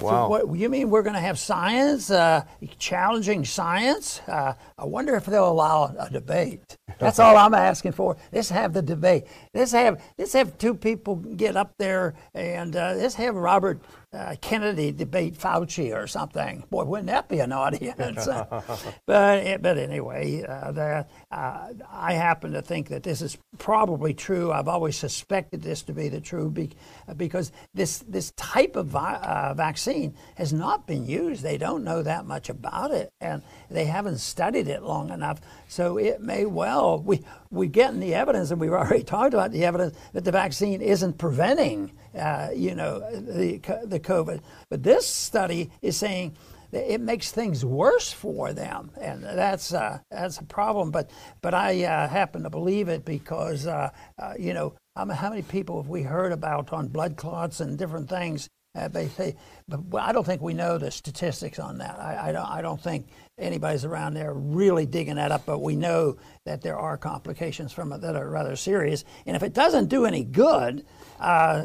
Wow. 0.00 0.28
what 0.28 0.56
you 0.56 0.68
mean 0.68 0.90
we're 0.90 1.02
going 1.02 1.16
to 1.16 1.20
have 1.20 1.36
science 1.40 2.08
uh, 2.08 2.44
challenging 2.78 3.44
science? 3.44 4.20
Uh, 4.28 4.52
I 4.78 4.84
wonder 4.84 5.16
if 5.16 5.26
they'll 5.26 5.50
allow 5.50 5.92
a 5.98 6.08
debate. 6.08 6.76
That's 7.00 7.18
all 7.18 7.36
I'm 7.36 7.52
asking 7.52 7.92
for. 7.92 8.16
Let's 8.32 8.48
have 8.50 8.72
the 8.72 8.82
debate. 8.82 9.24
Let's 9.54 9.72
have 9.72 10.00
let's 10.16 10.32
have 10.34 10.56
two 10.56 10.72
people 10.72 11.16
get 11.16 11.56
up 11.56 11.72
there 11.80 12.14
and 12.32 12.76
uh, 12.76 12.94
let's 12.96 13.16
have 13.16 13.34
Robert 13.34 13.80
uh, 14.12 14.36
Kennedy 14.40 14.90
debate 14.90 15.34
Fauci 15.34 15.94
or 15.94 16.06
something. 16.06 16.64
Boy, 16.70 16.84
wouldn't 16.84 17.08
that 17.08 17.28
be 17.28 17.40
an 17.40 17.52
audience? 17.52 18.26
but 19.06 19.62
but 19.62 19.78
anyway, 19.78 20.42
uh, 20.42 20.72
that 20.72 21.10
uh, 21.30 21.68
I 21.90 22.14
happen 22.14 22.52
to 22.52 22.62
think 22.62 22.88
that 22.88 23.02
this 23.02 23.20
is 23.20 23.36
probably 23.58 24.14
true. 24.14 24.50
I've 24.50 24.68
always 24.68 24.96
suspected 24.96 25.62
this 25.62 25.82
to 25.82 25.92
be 25.92 26.08
the 26.08 26.20
true 26.20 26.50
be, 26.50 26.70
because 27.16 27.52
this 27.74 27.98
this 27.98 28.32
type 28.32 28.76
of 28.76 28.86
vi- 28.86 29.16
uh, 29.16 29.54
vaccine 29.54 30.14
has 30.36 30.52
not 30.52 30.86
been 30.86 31.06
used. 31.06 31.42
They 31.42 31.58
don't 31.58 31.84
know 31.84 32.02
that 32.02 32.24
much 32.24 32.48
about 32.48 32.92
it, 32.92 33.12
and 33.20 33.42
they 33.70 33.84
haven't 33.84 34.18
studied 34.18 34.68
it 34.68 34.82
long 34.82 35.10
enough. 35.10 35.40
So 35.68 35.98
it 35.98 36.20
may 36.20 36.46
well 36.46 37.00
we 37.00 37.24
we 37.50 37.68
getting 37.68 38.00
the 38.00 38.14
evidence, 38.14 38.50
and 38.50 38.60
we've 38.60 38.72
already 38.72 39.04
talked 39.04 39.34
about 39.34 39.52
the 39.52 39.64
evidence 39.64 39.96
that 40.12 40.24
the 40.24 40.32
vaccine 40.32 40.80
isn't 40.80 41.18
preventing 41.18 41.92
uh, 42.18 42.48
you 42.54 42.74
know 42.74 43.00
the 43.10 43.58
the 43.84 44.00
COVID. 44.00 44.40
But 44.70 44.82
this 44.82 45.06
study 45.06 45.70
is 45.82 45.96
saying 45.96 46.36
it 46.72 47.00
makes 47.00 47.32
things 47.32 47.64
worse 47.64 48.12
for 48.12 48.52
them, 48.52 48.90
and 49.00 49.22
that's 49.22 49.72
uh, 49.72 49.98
that's 50.10 50.38
a 50.38 50.44
problem. 50.44 50.90
But 50.90 51.10
but 51.40 51.54
I 51.54 51.84
uh, 51.84 52.08
happen 52.08 52.42
to 52.42 52.50
believe 52.50 52.88
it 52.88 53.04
because 53.04 53.66
uh, 53.66 53.90
uh, 54.18 54.34
you 54.38 54.52
know 54.52 54.74
how 54.96 55.04
many 55.04 55.42
people 55.42 55.80
have 55.80 55.88
we 55.88 56.02
heard 56.02 56.32
about 56.32 56.72
on 56.72 56.88
blood 56.88 57.16
clots 57.16 57.60
and 57.60 57.78
different 57.78 58.08
things. 58.08 58.48
Uh, 58.74 58.86
they 58.88 59.08
say, 59.08 59.34
but 59.66 59.82
well, 59.86 60.04
I 60.04 60.12
don't 60.12 60.24
think 60.24 60.40
we 60.42 60.54
know 60.54 60.78
the 60.78 60.90
statistics 60.90 61.58
on 61.58 61.78
that. 61.78 61.98
I, 61.98 62.28
I 62.28 62.32
don't. 62.32 62.46
I 62.46 62.62
don't 62.62 62.80
think 62.80 63.08
anybody's 63.38 63.84
around 63.84 64.14
there 64.14 64.32
really 64.34 64.86
digging 64.86 65.16
that 65.16 65.32
up. 65.32 65.46
But 65.46 65.60
we 65.60 65.74
know 65.74 66.16
that 66.44 66.60
there 66.62 66.78
are 66.78 66.96
complications 66.96 67.72
from 67.72 67.92
it 67.92 68.00
that 68.02 68.14
are 68.14 68.28
rather 68.28 68.56
serious. 68.56 69.04
And 69.26 69.34
if 69.34 69.42
it 69.42 69.54
doesn't 69.54 69.88
do 69.88 70.04
any 70.04 70.22
good, 70.22 70.84
uh, 71.18 71.64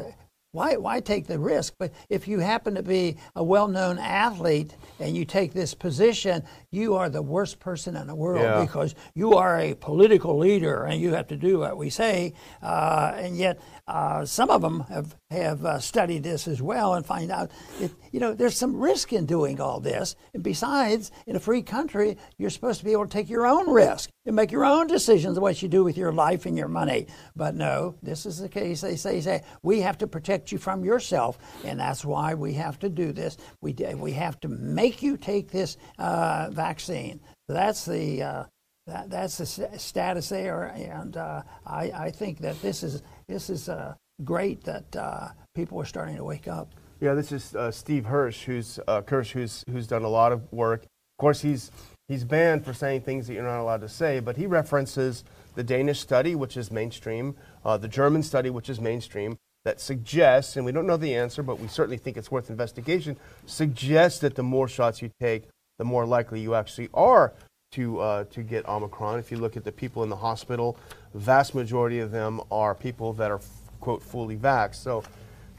why, 0.52 0.76
why 0.76 1.00
take 1.00 1.26
the 1.26 1.38
risk? 1.40 1.74
But 1.80 1.92
if 2.08 2.28
you 2.28 2.38
happen 2.38 2.76
to 2.76 2.82
be 2.84 3.16
a 3.34 3.42
well 3.42 3.66
known 3.66 3.98
athlete 3.98 4.76
and 5.00 5.16
you 5.16 5.24
take 5.24 5.52
this 5.52 5.74
position, 5.74 6.44
you 6.70 6.94
are 6.94 7.10
the 7.10 7.22
worst 7.22 7.58
person 7.58 7.96
in 7.96 8.06
the 8.06 8.14
world 8.14 8.42
Yeah. 8.42 8.60
because 8.60 8.94
you 9.16 9.34
are 9.34 9.58
a 9.58 9.74
political 9.74 10.38
leader 10.38 10.84
and 10.84 11.00
you 11.00 11.12
have 11.14 11.26
to 11.28 11.36
do 11.36 11.58
what 11.58 11.76
we 11.76 11.90
say. 11.90 12.34
Uh, 12.62 13.14
and 13.16 13.36
yet, 13.36 13.60
uh, 13.88 14.24
some 14.24 14.48
of 14.48 14.62
them 14.62 14.80
have, 14.88 15.16
have 15.34 15.64
uh, 15.64 15.78
studied 15.78 16.22
this 16.22 16.48
as 16.48 16.60
well 16.60 16.94
and 16.94 17.04
find 17.06 17.30
out 17.30 17.50
that, 17.80 17.90
you 18.12 18.20
know, 18.20 18.34
there's 18.34 18.56
some 18.56 18.76
risk 18.76 19.12
in 19.12 19.26
doing 19.26 19.60
all 19.60 19.80
this. 19.80 20.16
And 20.32 20.42
besides, 20.42 21.10
in 21.26 21.36
a 21.36 21.40
free 21.40 21.62
country, 21.62 22.16
you're 22.38 22.50
supposed 22.50 22.78
to 22.78 22.84
be 22.84 22.92
able 22.92 23.06
to 23.06 23.12
take 23.12 23.28
your 23.28 23.46
own 23.46 23.70
risk 23.70 24.10
and 24.26 24.34
make 24.34 24.52
your 24.52 24.64
own 24.64 24.86
decisions 24.86 25.38
what 25.38 25.62
you 25.62 25.68
do 25.68 25.84
with 25.84 25.96
your 25.96 26.12
life 26.12 26.46
and 26.46 26.56
your 26.56 26.68
money. 26.68 27.06
But 27.36 27.54
no, 27.54 27.94
this 28.02 28.26
is 28.26 28.38
the 28.38 28.48
case. 28.48 28.80
They 28.80 28.96
say, 28.96 29.20
say 29.20 29.42
we 29.62 29.80
have 29.80 29.98
to 29.98 30.06
protect 30.06 30.52
you 30.52 30.58
from 30.58 30.84
yourself, 30.84 31.38
and 31.64 31.78
that's 31.78 32.04
why 32.04 32.34
we 32.34 32.54
have 32.54 32.78
to 32.80 32.88
do 32.88 33.12
this. 33.12 33.36
We, 33.60 33.74
we 33.96 34.12
have 34.12 34.40
to 34.40 34.48
make 34.48 35.02
you 35.02 35.16
take 35.16 35.50
this 35.50 35.76
uh, 35.98 36.48
vaccine. 36.50 37.20
That's 37.48 37.84
the 37.84 38.22
uh, 38.22 38.44
that, 38.86 39.08
that's 39.08 39.38
the 39.38 39.78
status 39.78 40.28
there, 40.28 40.64
and 40.64 41.16
uh, 41.16 41.42
I, 41.66 41.90
I 41.90 42.10
think 42.10 42.40
that 42.40 42.60
this 42.60 42.82
is 42.82 43.02
this 43.26 43.48
is 43.48 43.68
uh, 43.68 43.94
great 44.22 44.62
that 44.64 44.94
uh, 44.96 45.28
people 45.54 45.80
are 45.80 45.84
starting 45.84 46.16
to 46.16 46.24
wake 46.24 46.46
up. 46.46 46.70
Yeah, 47.00 47.14
this 47.14 47.32
is 47.32 47.54
uh, 47.54 47.70
Steve 47.70 48.06
Hirsch, 48.06 48.44
who's 48.44 48.78
uh, 48.86 49.02
Kirsch, 49.02 49.32
who's 49.32 49.64
who's 49.68 49.86
done 49.86 50.04
a 50.04 50.08
lot 50.08 50.32
of 50.32 50.52
work. 50.52 50.82
Of 50.82 51.20
course, 51.20 51.40
he's 51.40 51.70
he's 52.08 52.24
banned 52.24 52.64
for 52.64 52.72
saying 52.72 53.02
things 53.02 53.26
that 53.26 53.34
you're 53.34 53.42
not 53.42 53.60
allowed 53.60 53.80
to 53.80 53.88
say, 53.88 54.20
but 54.20 54.36
he 54.36 54.46
references 54.46 55.24
the 55.54 55.64
Danish 55.64 56.00
study, 56.00 56.34
which 56.34 56.56
is 56.56 56.70
mainstream, 56.70 57.36
uh, 57.64 57.76
the 57.76 57.88
German 57.88 58.22
study, 58.22 58.50
which 58.50 58.68
is 58.68 58.80
mainstream, 58.80 59.36
that 59.64 59.80
suggests, 59.80 60.56
and 60.56 60.64
we 60.64 60.72
don't 60.72 60.86
know 60.86 60.96
the 60.96 61.14
answer, 61.14 61.42
but 61.42 61.60
we 61.60 61.68
certainly 61.68 61.96
think 61.96 62.16
it's 62.16 62.30
worth 62.30 62.50
investigation, 62.50 63.16
suggests 63.46 64.20
that 64.20 64.34
the 64.34 64.42
more 64.42 64.68
shots 64.68 65.00
you 65.00 65.10
take, 65.20 65.44
the 65.78 65.84
more 65.84 66.06
likely 66.06 66.40
you 66.40 66.54
actually 66.54 66.88
are 66.94 67.32
to 67.72 67.98
uh, 68.00 68.24
to 68.24 68.42
get 68.42 68.66
Omicron. 68.68 69.18
If 69.18 69.30
you 69.30 69.38
look 69.38 69.56
at 69.56 69.64
the 69.64 69.72
people 69.72 70.02
in 70.02 70.08
the 70.08 70.16
hospital, 70.16 70.76
vast 71.14 71.54
majority 71.54 71.98
of 71.98 72.10
them 72.10 72.40
are 72.50 72.74
people 72.74 73.12
that 73.14 73.30
are 73.30 73.40
quote 73.84 74.02
fully 74.02 74.36
vaxxed. 74.36 74.76
So 74.76 75.04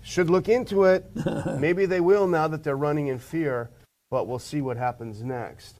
should 0.01 0.31
look 0.31 0.49
into 0.49 0.85
it. 0.85 1.05
Maybe 1.59 1.85
they 1.85 2.01
will 2.01 2.27
now 2.27 2.47
that 2.47 2.63
they're 2.63 2.75
running 2.75 3.07
in 3.07 3.19
fear, 3.19 3.69
but 4.09 4.27
we'll 4.27 4.39
see 4.39 4.61
what 4.61 4.77
happens 4.77 5.23
next. 5.23 5.75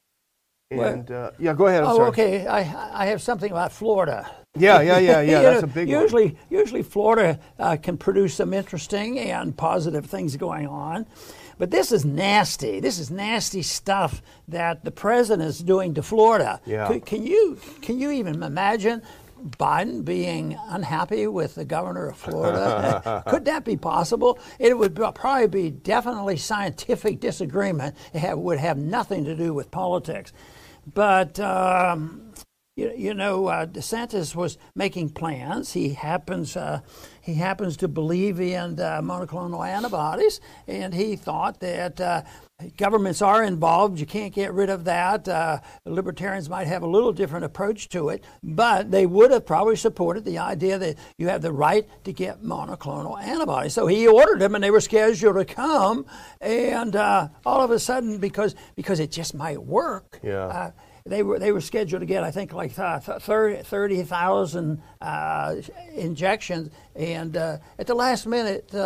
And 0.70 1.10
uh, 1.10 1.32
yeah, 1.38 1.54
go 1.54 1.66
ahead. 1.66 1.82
I'm 1.82 1.90
oh, 1.90 1.96
sorry. 1.96 2.08
okay. 2.08 2.46
I 2.46 2.60
I 3.02 3.06
have 3.06 3.20
something 3.20 3.50
about 3.50 3.72
Florida. 3.72 4.30
Yeah, 4.56 4.80
yeah, 4.80 4.98
yeah, 4.98 5.20
yeah. 5.20 5.42
That's 5.46 5.62
know, 5.62 5.68
a 5.68 5.74
big 5.74 5.88
one. 5.88 6.02
usually, 6.02 6.38
Usually, 6.50 6.82
Florida 6.82 7.38
uh, 7.58 7.76
can 7.76 7.96
produce 7.96 8.34
some 8.34 8.52
interesting 8.52 9.18
and 9.18 9.56
positive 9.56 10.06
things 10.06 10.36
going 10.36 10.66
on. 10.66 11.06
But 11.58 11.70
this 11.70 11.92
is 11.92 12.04
nasty. 12.04 12.80
This 12.80 12.98
is 12.98 13.10
nasty 13.10 13.62
stuff 13.62 14.22
that 14.48 14.84
the 14.84 14.90
president 14.90 15.48
is 15.48 15.58
doing 15.60 15.94
to 15.94 16.02
Florida. 16.02 16.60
Yeah. 16.66 16.88
Can, 16.88 17.00
can 17.00 17.26
you 17.26 17.58
can 17.80 17.98
you 17.98 18.10
even 18.10 18.42
imagine 18.42 19.02
Biden 19.42 20.04
being 20.04 20.58
unhappy 20.68 21.26
with 21.26 21.54
the 21.54 21.64
governor 21.64 22.08
of 22.08 22.16
Florida? 22.16 23.22
Could 23.28 23.44
that 23.46 23.64
be 23.64 23.76
possible? 23.76 24.38
It 24.58 24.76
would 24.76 24.96
probably 25.14 25.48
be 25.48 25.70
definitely 25.70 26.36
scientific 26.36 27.20
disagreement. 27.20 27.96
It 28.12 28.20
have, 28.20 28.38
would 28.38 28.58
have 28.58 28.78
nothing 28.78 29.24
to 29.24 29.36
do 29.36 29.52
with 29.54 29.70
politics. 29.70 30.32
But 30.92 31.38
um, 31.40 32.32
you, 32.76 32.92
you 32.96 33.14
know, 33.14 33.46
uh, 33.46 33.66
DeSantis 33.66 34.34
was 34.34 34.58
making 34.74 35.10
plans. 35.10 35.72
He 35.72 35.94
happens 35.94 36.56
uh, 36.56 36.80
he 37.26 37.34
happens 37.34 37.76
to 37.78 37.88
believe 37.88 38.40
in 38.40 38.78
uh, 38.78 39.02
monoclonal 39.02 39.66
antibodies, 39.66 40.40
and 40.66 40.94
he 40.94 41.16
thought 41.16 41.60
that. 41.60 42.00
Uh, 42.00 42.22
Governments 42.78 43.20
are 43.20 43.44
involved. 43.44 44.00
You 44.00 44.06
can't 44.06 44.32
get 44.32 44.54
rid 44.54 44.70
of 44.70 44.84
that. 44.84 45.28
Uh, 45.28 45.60
libertarians 45.84 46.48
might 46.48 46.66
have 46.66 46.82
a 46.82 46.86
little 46.86 47.12
different 47.12 47.44
approach 47.44 47.90
to 47.90 48.08
it, 48.08 48.24
but 48.42 48.90
they 48.90 49.04
would 49.04 49.30
have 49.30 49.44
probably 49.44 49.76
supported 49.76 50.24
the 50.24 50.38
idea 50.38 50.78
that 50.78 50.96
you 51.18 51.28
have 51.28 51.42
the 51.42 51.52
right 51.52 51.86
to 52.04 52.14
get 52.14 52.42
monoclonal 52.42 53.20
antibodies. 53.22 53.74
So 53.74 53.86
he 53.86 54.08
ordered 54.08 54.38
them, 54.38 54.54
and 54.54 54.64
they 54.64 54.70
were 54.70 54.80
scheduled 54.80 55.36
to 55.36 55.44
come. 55.44 56.06
And 56.40 56.96
uh, 56.96 57.28
all 57.44 57.60
of 57.60 57.70
a 57.70 57.78
sudden, 57.78 58.16
because 58.16 58.54
because 58.74 59.00
it 59.00 59.10
just 59.10 59.34
might 59.34 59.62
work, 59.62 60.18
Yeah. 60.22 60.70
They 61.06 61.22
were 61.22 61.38
they 61.38 61.52
were 61.52 61.60
scheduled 61.60 62.00
to 62.00 62.06
get 62.06 62.22
I 62.24 62.30
think 62.30 62.52
like 62.52 62.76
uh, 62.78 62.98
30,000 63.00 64.82
uh, 65.00 65.54
injections, 65.94 66.70
and 66.94 67.36
uh, 67.36 67.58
at 67.78 67.86
the 67.86 67.94
last 67.94 68.26
minute, 68.26 68.70
uh, 68.74 68.78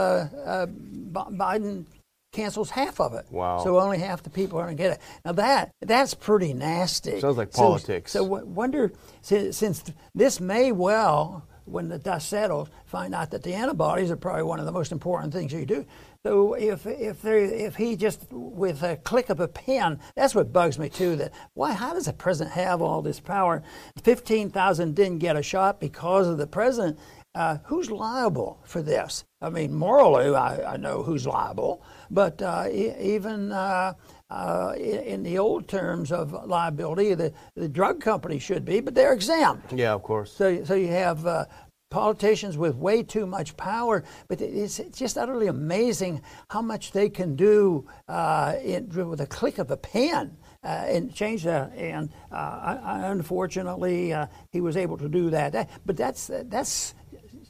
uh, 0.45 0.67
B- 0.67 1.13
Biden 1.13 1.87
cancels 2.33 2.71
half 2.71 3.01
of 3.01 3.15
it. 3.15 3.27
Wow. 3.31 3.59
So 3.65 3.81
only 3.81 3.99
half 3.99 4.23
the 4.23 4.31
people 4.31 4.59
are 4.59 4.65
going 4.65 4.77
to 4.77 4.83
get 4.83 4.93
it. 4.93 5.01
Now 5.25 5.33
that 5.33 5.71
that's 5.81 6.15
pretty 6.15 6.53
nasty. 6.55 7.21
Sounds 7.21 7.37
like 7.37 7.53
So- 7.53 7.63
politics. 7.63 8.13
So, 8.13 8.23
w- 8.25 8.47
wonder 8.47 8.93
since, 9.23 9.57
since 9.57 9.83
this 10.15 10.41
may 10.41 10.73
well. 10.73 11.47
When 11.67 11.89
the 11.89 12.01
dust 12.01 12.29
settles, 12.29 12.69
find 12.87 13.15
out 13.15 13.31
that 13.31 13.45
the 13.45 13.55
antibodies 13.55 14.11
are 14.11 14.17
probably 14.17 14.43
one 14.43 14.59
of 14.59 14.67
the 14.67 14.73
most 14.73 14.91
important 14.91 15.33
things 15.33 15.53
you 15.53 15.65
do. 15.65 15.87
So 16.27 16.53
if 16.53 16.87
if 16.87 17.23
there 17.23 17.39
if 17.39 17.77
he 17.77 17.97
just 17.97 18.27
with 18.31 18.83
a 18.83 18.99
click 18.99 19.31
of 19.31 19.41
a 19.41 19.49
pen, 19.49 19.99
that's 20.15 20.35
what 20.35 20.53
bugs 20.53 20.79
me 20.79 20.91
too. 20.91 21.17
That 21.17 21.33
why 21.55 21.73
how 21.73 21.95
does 21.95 22.05
the 22.05 22.13
president 22.13 22.55
have 22.57 22.83
all 22.83 23.01
this 23.01 23.19
power? 23.21 23.63
Fifteen 24.03 24.51
thousand 24.51 24.95
didn't 24.95 25.19
get 25.21 25.37
a 25.37 25.43
shot 25.43 25.81
because 25.81 26.29
of 26.29 26.37
the 26.37 26.47
president. 26.47 26.99
uh, 27.35 27.59
who's 27.65 27.91
liable 27.91 28.61
for 28.65 28.83
this? 28.83 29.25
I 29.41 29.51
mean, 29.51 29.73
morally, 29.73 30.35
I, 30.35 30.75
I 30.75 30.77
know 30.77 31.03
who's 31.03 31.27
liable, 31.27 31.81
but 32.11 32.43
uh, 32.43 32.67
e- 32.71 32.93
even 33.01 33.53
uh, 33.53 33.93
uh, 34.31 34.75
in, 34.77 34.99
in 35.01 35.23
the 35.23 35.39
old 35.39 35.69
terms 35.69 36.11
of 36.11 36.33
liability, 36.47 37.15
the, 37.15 37.33
the 37.55 37.69
drug 37.69 38.01
company 38.01 38.39
should 38.41 38.65
be, 38.65 38.81
but 38.81 38.95
they're 38.97 39.13
exempt. 39.13 39.73
Yeah, 39.73 39.93
of 39.93 40.03
course. 40.03 40.33
So, 40.33 40.65
so 40.65 40.75
you 40.75 40.89
have 40.89 41.25
uh, 41.25 41.45
politicians 41.91 42.57
with 42.57 42.77
way 42.77 43.03
too 43.03 43.27
much 43.27 43.57
power, 43.57 44.05
but 44.29 44.41
it's 44.41 44.81
just 44.93 45.19
utterly 45.19 45.49
amazing 45.49 46.23
how 46.49 46.63
much 46.63 46.93
they 46.93 47.11
can 47.11 47.37
do 47.37 47.87
uh, 48.09 48.55
in, 48.63 48.89
with 49.09 49.21
a 49.21 49.27
click 49.27 49.59
of 49.59 49.71
a 49.71 49.77
pen. 49.77 50.37
Uh, 50.63 50.85
and 50.89 51.15
change 51.15 51.43
that, 51.45 51.73
and 51.75 52.11
uh, 52.31 52.35
I, 52.35 52.81
I 52.83 53.07
unfortunately 53.13 54.13
uh, 54.13 54.27
he 54.53 54.61
was 54.61 54.77
able 54.77 54.99
to 54.99 55.09
do 55.09 55.31
that. 55.31 55.53
that 55.53 55.71
but 55.87 55.97
that's 55.97 56.31
that's 56.45 56.95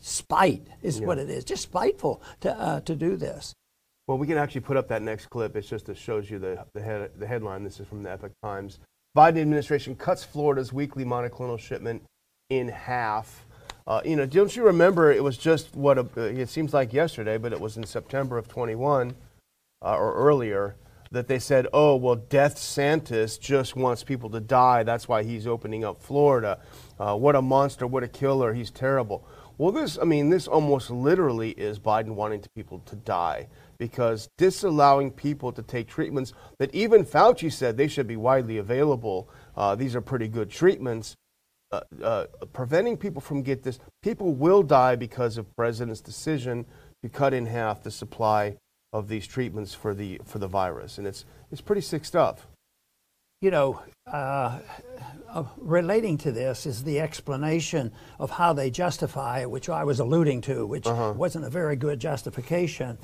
spite, 0.01 0.69
is 0.81 1.01
Yeah. 1.01 1.07
what 1.09 1.19
it 1.19 1.29
is. 1.29 1.45
Just 1.45 1.63
spiteful 1.65 2.23
to 2.43 2.57
uh, 2.57 2.81
to 2.83 2.95
do 2.95 3.17
this. 3.17 3.53
Well, 4.07 4.17
we 4.17 4.29
can 4.29 4.39
actually 4.39 4.61
put 4.61 4.77
up 4.77 4.87
that 4.89 5.03
next 5.03 5.27
clip. 5.27 5.57
It's 5.57 5.69
just 5.69 5.89
it 5.89 5.97
shows 5.99 6.31
you 6.31 6.39
the 6.39 6.65
the, 6.73 6.81
head, 6.81 7.11
the 7.19 7.27
headline. 7.27 7.65
This 7.65 7.81
is 7.81 7.89
from 7.89 8.05
the 8.05 8.13
Epoch 8.13 8.31
Times. 8.45 8.79
Biden 9.17 9.41
administration 9.41 9.97
cuts 9.97 10.23
Florida's 10.23 10.73
weekly 10.73 11.05
monoclonal 11.05 11.59
shipment 11.59 12.05
in 12.49 12.69
half. 12.69 13.45
Uh, 13.87 14.01
you 14.05 14.17
know, 14.17 14.27
don't 14.27 14.55
you 14.55 14.65
remember? 14.65 15.11
It 15.11 15.23
was 15.23 15.37
just 15.37 15.75
what 15.75 15.99
a, 15.99 16.07
it 16.21 16.49
seems 16.49 16.73
like 16.73 16.93
yesterday, 16.93 17.39
but 17.39 17.53
it 17.53 17.61
was 17.61 17.77
in 17.77 17.85
September 17.85 18.39
of 18.39 18.49
21 18.49 19.15
uh, 19.83 19.97
or 19.97 20.15
earlier 20.15 20.77
that 21.11 21.27
they 21.27 21.39
said, 21.39 21.67
"Oh, 21.73 21.97
well, 21.97 22.17
DeSantis 22.17 23.41
just 23.41 23.75
wants 23.77 24.05
people 24.05 24.31
to 24.31 24.41
die. 24.41 24.83
That's 24.83 25.09
why 25.09 25.23
he's 25.23 25.47
opening 25.47 25.85
up 25.85 26.01
Florida. 26.01 26.61
Uh, 26.99 27.17
what 27.17 27.35
a 27.35 27.43
monster! 27.43 27.87
What 27.87 28.05
a 28.05 28.09
killer! 28.09 28.55
He's 28.55 28.71
terrible." 28.71 29.27
Well, 29.59 29.73
this, 29.73 29.99
I 30.01 30.05
mean, 30.05 30.31
this 30.31 30.49
almost 30.49 30.91
literally 30.91 31.51
is 31.51 31.79
Biden 31.79 32.15
wanting 32.15 32.43
people 32.55 32.79
to 32.87 32.97
die 32.97 33.49
because 33.77 34.31
disallowing 34.39 35.11
people 35.11 35.53
to 35.53 35.61
take 35.63 35.87
treatments 35.87 36.33
that 36.59 36.75
even 36.75 37.05
Fauci 37.05 37.53
said 37.53 37.77
they 37.77 37.87
should 37.87 38.07
be 38.07 38.17
widely 38.17 38.57
available. 38.57 39.29
Uh, 39.55 39.75
these 39.75 39.95
are 39.95 40.01
pretty 40.01 40.29
good 40.29 40.49
treatments. 40.49 41.15
Uh, 41.73 41.81
uh, 42.03 42.27
preventing 42.53 42.97
people 42.97 43.21
from 43.21 43.43
get 43.43 43.63
this, 43.63 43.79
people 44.03 44.35
will 44.35 44.63
die 44.63 44.97
because 44.97 45.39
of 45.39 45.55
president's 45.55 46.01
decision 46.01 46.67
to 47.03 47.09
cut 47.09 47.33
in 47.33 47.47
half 47.47 47.81
the 47.83 47.91
supply 47.93 48.57
of 48.93 49.07
these 49.07 49.25
treatments 49.25 49.73
for 49.73 49.95
the 49.95 50.21
for 50.25 50.41
the 50.41 50.49
virus, 50.49 50.99
and 50.99 51.07
it's 51.07 51.25
it's 51.53 51.61
pretty 51.61 51.81
sick 51.81 52.05
stuff. 52.05 52.49
you 53.41 53.51
know, 53.51 53.81
uh, 54.07 54.59
uh, 55.31 55.45
relating 55.57 56.19
to 56.19 56.33
this 56.33 56.67
is 56.67 56.85
the 56.85 57.01
explanation 57.01 57.93
of 58.19 58.31
how 58.31 58.53
they 58.53 58.71
justify, 58.71 59.45
which 59.47 59.69
I 59.69 59.85
was 59.85 59.99
alluding 60.01 60.43
to, 60.43 60.67
which 60.67 60.87
wasn't 60.87 61.47
a 61.47 61.51
very 61.51 61.77
good 61.77 62.01
justification. 62.01 62.99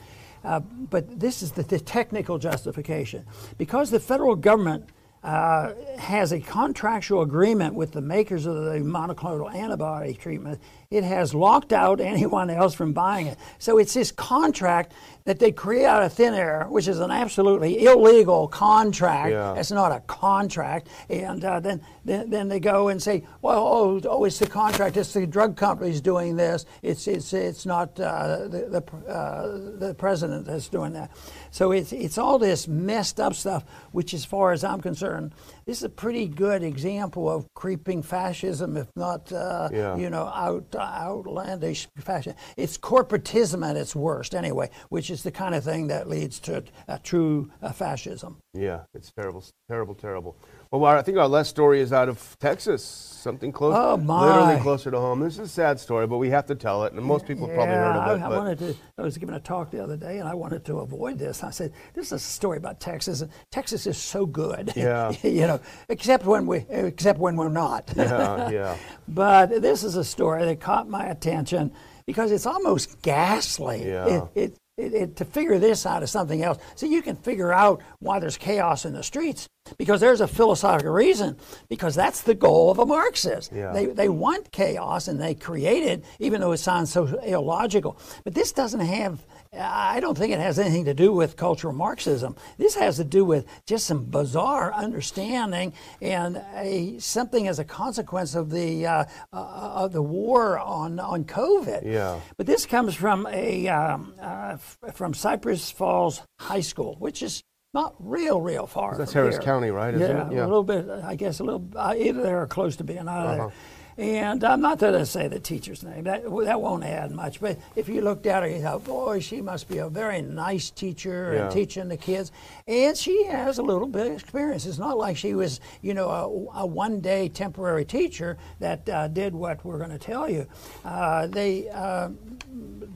Uh, 0.44 0.60
but 0.60 1.18
this 1.18 1.42
is 1.42 1.52
the, 1.52 1.62
the 1.62 1.80
technical 1.80 2.38
justification. 2.38 3.24
Because 3.56 3.90
the 3.90 3.98
federal 3.98 4.36
government 4.36 4.90
uh, 5.26 5.74
has 5.98 6.30
a 6.30 6.40
contractual 6.40 7.22
agreement 7.22 7.74
with 7.74 7.90
the 7.90 8.00
makers 8.00 8.46
of 8.46 8.54
the 8.54 8.78
monoclonal 8.78 9.52
antibody 9.52 10.14
treatment, 10.14 10.60
it 10.90 11.04
has 11.04 11.34
locked 11.34 11.72
out 11.72 12.00
anyone 12.00 12.50
else 12.50 12.74
from 12.74 12.92
buying 12.92 13.26
it. 13.26 13.38
So 13.58 13.78
it's 13.78 13.94
this 13.94 14.12
contract 14.12 14.92
that 15.24 15.40
they 15.40 15.50
create 15.50 15.84
out 15.84 16.04
of 16.04 16.12
thin 16.12 16.34
air, 16.34 16.66
which 16.68 16.86
is 16.86 17.00
an 17.00 17.10
absolutely 17.10 17.84
illegal 17.84 18.46
contract. 18.46 19.30
Yeah. 19.32 19.54
It's 19.54 19.72
not 19.72 19.90
a 19.90 20.00
contract. 20.00 20.88
And 21.10 21.44
uh, 21.44 21.58
then, 21.58 21.80
then 22.04 22.30
then 22.30 22.48
they 22.48 22.60
go 22.60 22.88
and 22.88 23.02
say, 23.02 23.24
well, 23.42 23.66
oh, 23.66 24.00
oh, 24.04 24.24
it's 24.24 24.38
the 24.38 24.46
contract. 24.46 24.96
It's 24.96 25.12
the 25.12 25.26
drug 25.26 25.56
companies 25.56 26.00
doing 26.00 26.36
this. 26.36 26.64
It's 26.82 27.08
it's 27.08 27.32
it's 27.32 27.66
not 27.66 27.98
uh, 27.98 28.46
the 28.46 28.82
the, 29.06 29.10
uh, 29.10 29.78
the 29.78 29.94
president 29.98 30.46
that's 30.46 30.68
doing 30.68 30.92
that. 30.92 31.10
So 31.50 31.72
it's 31.72 31.92
it's 31.92 32.18
all 32.18 32.38
this 32.38 32.68
messed 32.68 33.18
up 33.18 33.34
stuff. 33.34 33.64
Which, 33.90 34.14
as 34.14 34.24
far 34.24 34.52
as 34.52 34.62
I'm 34.62 34.80
concerned, 34.80 35.32
this 35.64 35.78
is 35.78 35.84
a 35.84 35.88
pretty 35.88 36.28
good 36.28 36.62
example 36.62 37.28
of 37.28 37.52
creeping 37.54 38.02
fascism, 38.02 38.76
if 38.76 38.86
not 38.94 39.32
uh, 39.32 39.68
Yeah. 39.72 39.96
you 39.96 40.08
know 40.08 40.26
out 40.26 40.75
outlandish 40.80 41.88
fashion. 41.98 42.34
It's 42.56 42.78
corporatism 42.78 43.68
at 43.68 43.76
its 43.76 43.94
worst, 43.96 44.34
anyway, 44.34 44.70
which 44.88 45.10
is 45.10 45.22
the 45.22 45.30
kind 45.30 45.54
of 45.54 45.64
thing 45.64 45.86
that 45.88 46.08
leads 46.08 46.38
to 46.40 46.64
uh, 46.88 46.98
true 47.02 47.50
uh, 47.62 47.72
fascism. 47.72 48.38
Yeah, 48.54 48.80
it's 48.94 49.12
terrible, 49.12 49.44
terrible, 49.68 49.94
terrible. 49.94 50.36
Well, 50.72 50.84
I 50.84 51.02
think 51.02 51.16
our 51.18 51.28
last 51.28 51.48
story 51.50 51.80
is 51.80 51.92
out 51.92 52.08
of 52.08 52.36
Texas, 52.40 52.82
something 52.84 53.52
close, 53.52 53.74
Oh, 53.76 53.96
my. 53.96 54.26
literally 54.26 54.60
closer 54.60 54.90
to 54.90 54.98
home. 54.98 55.20
This 55.20 55.34
is 55.34 55.38
a 55.38 55.48
sad 55.48 55.78
story, 55.80 56.06
but 56.06 56.18
we 56.18 56.28
have 56.30 56.46
to 56.46 56.54
tell 56.54 56.84
it, 56.84 56.92
and 56.92 57.02
most 57.02 57.24
people 57.26 57.46
have 57.46 57.54
probably 57.56 57.74
heard 57.74 57.96
of 57.96 58.18
it. 58.18 58.22
I, 58.22 58.26
I 58.26 58.28
wanted 58.36 58.58
to. 58.58 58.74
I 58.98 59.02
was 59.02 59.16
giving 59.16 59.34
a 59.34 59.40
talk 59.40 59.70
the 59.70 59.82
other 59.82 59.96
day, 59.96 60.18
and 60.18 60.28
I 60.28 60.34
wanted 60.34 60.64
to 60.66 60.78
avoid 60.80 61.18
this. 61.18 61.42
I 61.44 61.50
said, 61.50 61.72
"This 61.94 62.06
is 62.06 62.12
a 62.12 62.18
story 62.18 62.58
about 62.58 62.80
Texas. 62.80 63.20
and 63.20 63.30
Texas 63.52 63.86
is 63.86 63.96
so 63.96 64.26
good, 64.26 64.72
Yeah. 64.76 65.12
you 65.22 65.46
know, 65.46 65.60
except 65.88 66.24
when 66.26 66.46
we, 66.46 66.66
except 66.68 67.18
when 67.20 67.36
we're 67.36 67.48
not." 67.48 67.92
yeah, 67.96 68.48
yeah. 68.50 68.76
But 69.08 69.62
this 69.62 69.84
is 69.84 69.94
a 69.96 70.04
story 70.04 70.44
that 70.44 70.60
caught 70.60 70.88
my 70.88 71.06
attention 71.06 71.72
because 72.06 72.32
it's 72.32 72.46
almost 72.46 73.00
ghastly. 73.02 73.86
Yeah. 73.86 74.06
It, 74.06 74.22
it, 74.34 74.56
it, 74.76 74.92
it, 74.92 75.16
to 75.16 75.24
figure 75.24 75.58
this 75.58 75.86
out 75.86 76.02
is 76.02 76.10
something 76.10 76.42
else. 76.42 76.58
So 76.74 76.84
you 76.84 77.00
can 77.00 77.16
figure 77.16 77.52
out 77.52 77.82
why 77.98 78.18
there's 78.18 78.36
chaos 78.36 78.84
in 78.84 78.92
the 78.92 79.02
streets 79.02 79.48
because 79.78 80.00
there's 80.00 80.20
a 80.20 80.28
philosophical 80.28 80.92
reason. 80.92 81.36
Because 81.68 81.94
that's 81.94 82.22
the 82.22 82.34
goal 82.34 82.70
of 82.70 82.78
a 82.78 82.84
Marxist. 82.84 83.52
Yeah. 83.52 83.72
They, 83.72 83.86
they 83.86 84.08
want 84.10 84.52
chaos 84.52 85.08
and 85.08 85.20
they 85.20 85.34
create 85.34 85.82
it, 85.82 86.04
even 86.18 86.42
though 86.42 86.52
it 86.52 86.58
sounds 86.58 86.92
so 86.92 87.06
illogical. 87.20 87.98
But 88.24 88.34
this 88.34 88.52
doesn't 88.52 88.80
have. 88.80 89.24
I 89.58 90.00
don't 90.00 90.16
think 90.16 90.32
it 90.32 90.38
has 90.40 90.58
anything 90.58 90.84
to 90.86 90.94
do 90.94 91.12
with 91.12 91.36
cultural 91.36 91.72
Marxism. 91.74 92.36
This 92.58 92.74
has 92.74 92.96
to 92.96 93.04
do 93.04 93.24
with 93.24 93.46
just 93.66 93.86
some 93.86 94.04
bizarre 94.04 94.72
understanding 94.72 95.72
and 96.00 96.42
a, 96.54 96.98
something 96.98 97.48
as 97.48 97.58
a 97.58 97.64
consequence 97.64 98.34
of 98.34 98.50
the 98.50 98.86
uh, 98.86 99.04
uh, 99.32 99.36
of 99.36 99.92
the 99.92 100.02
war 100.02 100.58
on 100.58 100.98
on 101.00 101.24
COVID. 101.24 101.84
Yeah. 101.84 102.20
But 102.36 102.46
this 102.46 102.66
comes 102.66 102.94
from 102.94 103.26
a 103.30 103.68
um, 103.68 104.14
uh, 104.20 104.56
from 104.92 105.14
Cypress 105.14 105.70
Falls 105.70 106.22
High 106.38 106.60
School, 106.60 106.96
which 106.98 107.22
is 107.22 107.42
not 107.74 107.94
real, 107.98 108.40
real 108.40 108.66
far. 108.66 108.96
That's 108.96 109.12
Harris 109.12 109.36
here. 109.36 109.42
County, 109.42 109.70
right, 109.70 109.94
yeah, 109.96 110.28
it? 110.28 110.32
Yeah. 110.32 110.44
a 110.44 110.48
little 110.48 110.64
bit. 110.64 110.88
I 110.88 111.14
guess 111.14 111.40
a 111.40 111.44
little 111.44 111.68
uh, 111.76 111.94
either 111.96 112.22
there 112.22 112.40
or 112.40 112.46
close 112.46 112.76
to 112.76 112.84
being 112.84 113.00
out 113.00 113.08
of 113.08 113.26
Uh-huh. 113.26 113.36
there. 113.48 113.52
And 113.98 114.44
I'm 114.44 114.60
not 114.60 114.78
going 114.78 114.92
to 114.92 115.06
say 115.06 115.26
the 115.26 115.40
teacher's 115.40 115.82
name. 115.82 116.04
That 116.04 116.22
that 116.44 116.60
won't 116.60 116.84
add 116.84 117.10
much. 117.12 117.40
But 117.40 117.58
if 117.76 117.88
you 117.88 118.02
looked 118.02 118.26
at 118.26 118.42
her, 118.42 118.48
you 118.48 118.60
thought, 118.60 118.84
boy, 118.84 119.20
she 119.20 119.40
must 119.40 119.68
be 119.68 119.78
a 119.78 119.88
very 119.88 120.20
nice 120.20 120.68
teacher 120.70 121.32
Yeah. 121.34 121.42
and 121.44 121.50
teaching 121.52 121.88
the 121.88 121.96
kids. 121.96 122.30
And 122.66 122.94
she 122.96 123.24
has 123.24 123.56
a 123.56 123.62
little 123.62 123.88
bit 123.88 124.06
of 124.08 124.12
experience. 124.12 124.66
It's 124.66 124.78
not 124.78 124.98
like 124.98 125.16
she 125.16 125.34
was, 125.34 125.60
you 125.80 125.94
know, 125.94 126.10
a, 126.10 126.60
a 126.60 126.66
one-day 126.66 127.30
temporary 127.30 127.86
teacher 127.86 128.36
that 128.60 128.86
uh, 128.88 129.08
did 129.08 129.34
what 129.34 129.64
we're 129.64 129.78
going 129.78 129.90
to 129.90 129.98
tell 129.98 130.28
you. 130.28 130.46
Uh, 130.84 131.26
they, 131.28 131.70
uh, 131.70 132.10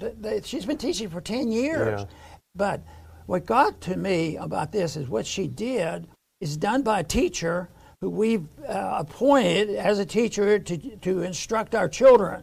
th- 0.00 0.14
they, 0.20 0.42
she's 0.42 0.66
been 0.66 0.76
teaching 0.78 1.08
for 1.08 1.22
10 1.22 1.50
years. 1.50 2.00
Yeah. 2.00 2.06
But 2.54 2.82
what 3.24 3.46
got 3.46 3.80
to 3.82 3.96
me 3.96 4.36
about 4.36 4.70
this 4.70 4.96
is 4.96 5.08
what 5.08 5.24
she 5.24 5.46
did 5.48 6.08
is 6.42 6.58
done 6.58 6.82
by 6.82 7.00
a 7.00 7.04
teacher 7.04 7.70
who 8.00 8.08
we've 8.08 8.46
uh, 8.66 8.96
appointed 9.00 9.68
as 9.70 9.98
a 9.98 10.06
teacher 10.06 10.58
to, 10.58 10.78
to 10.96 11.22
instruct 11.22 11.74
our 11.74 11.88
children. 11.88 12.42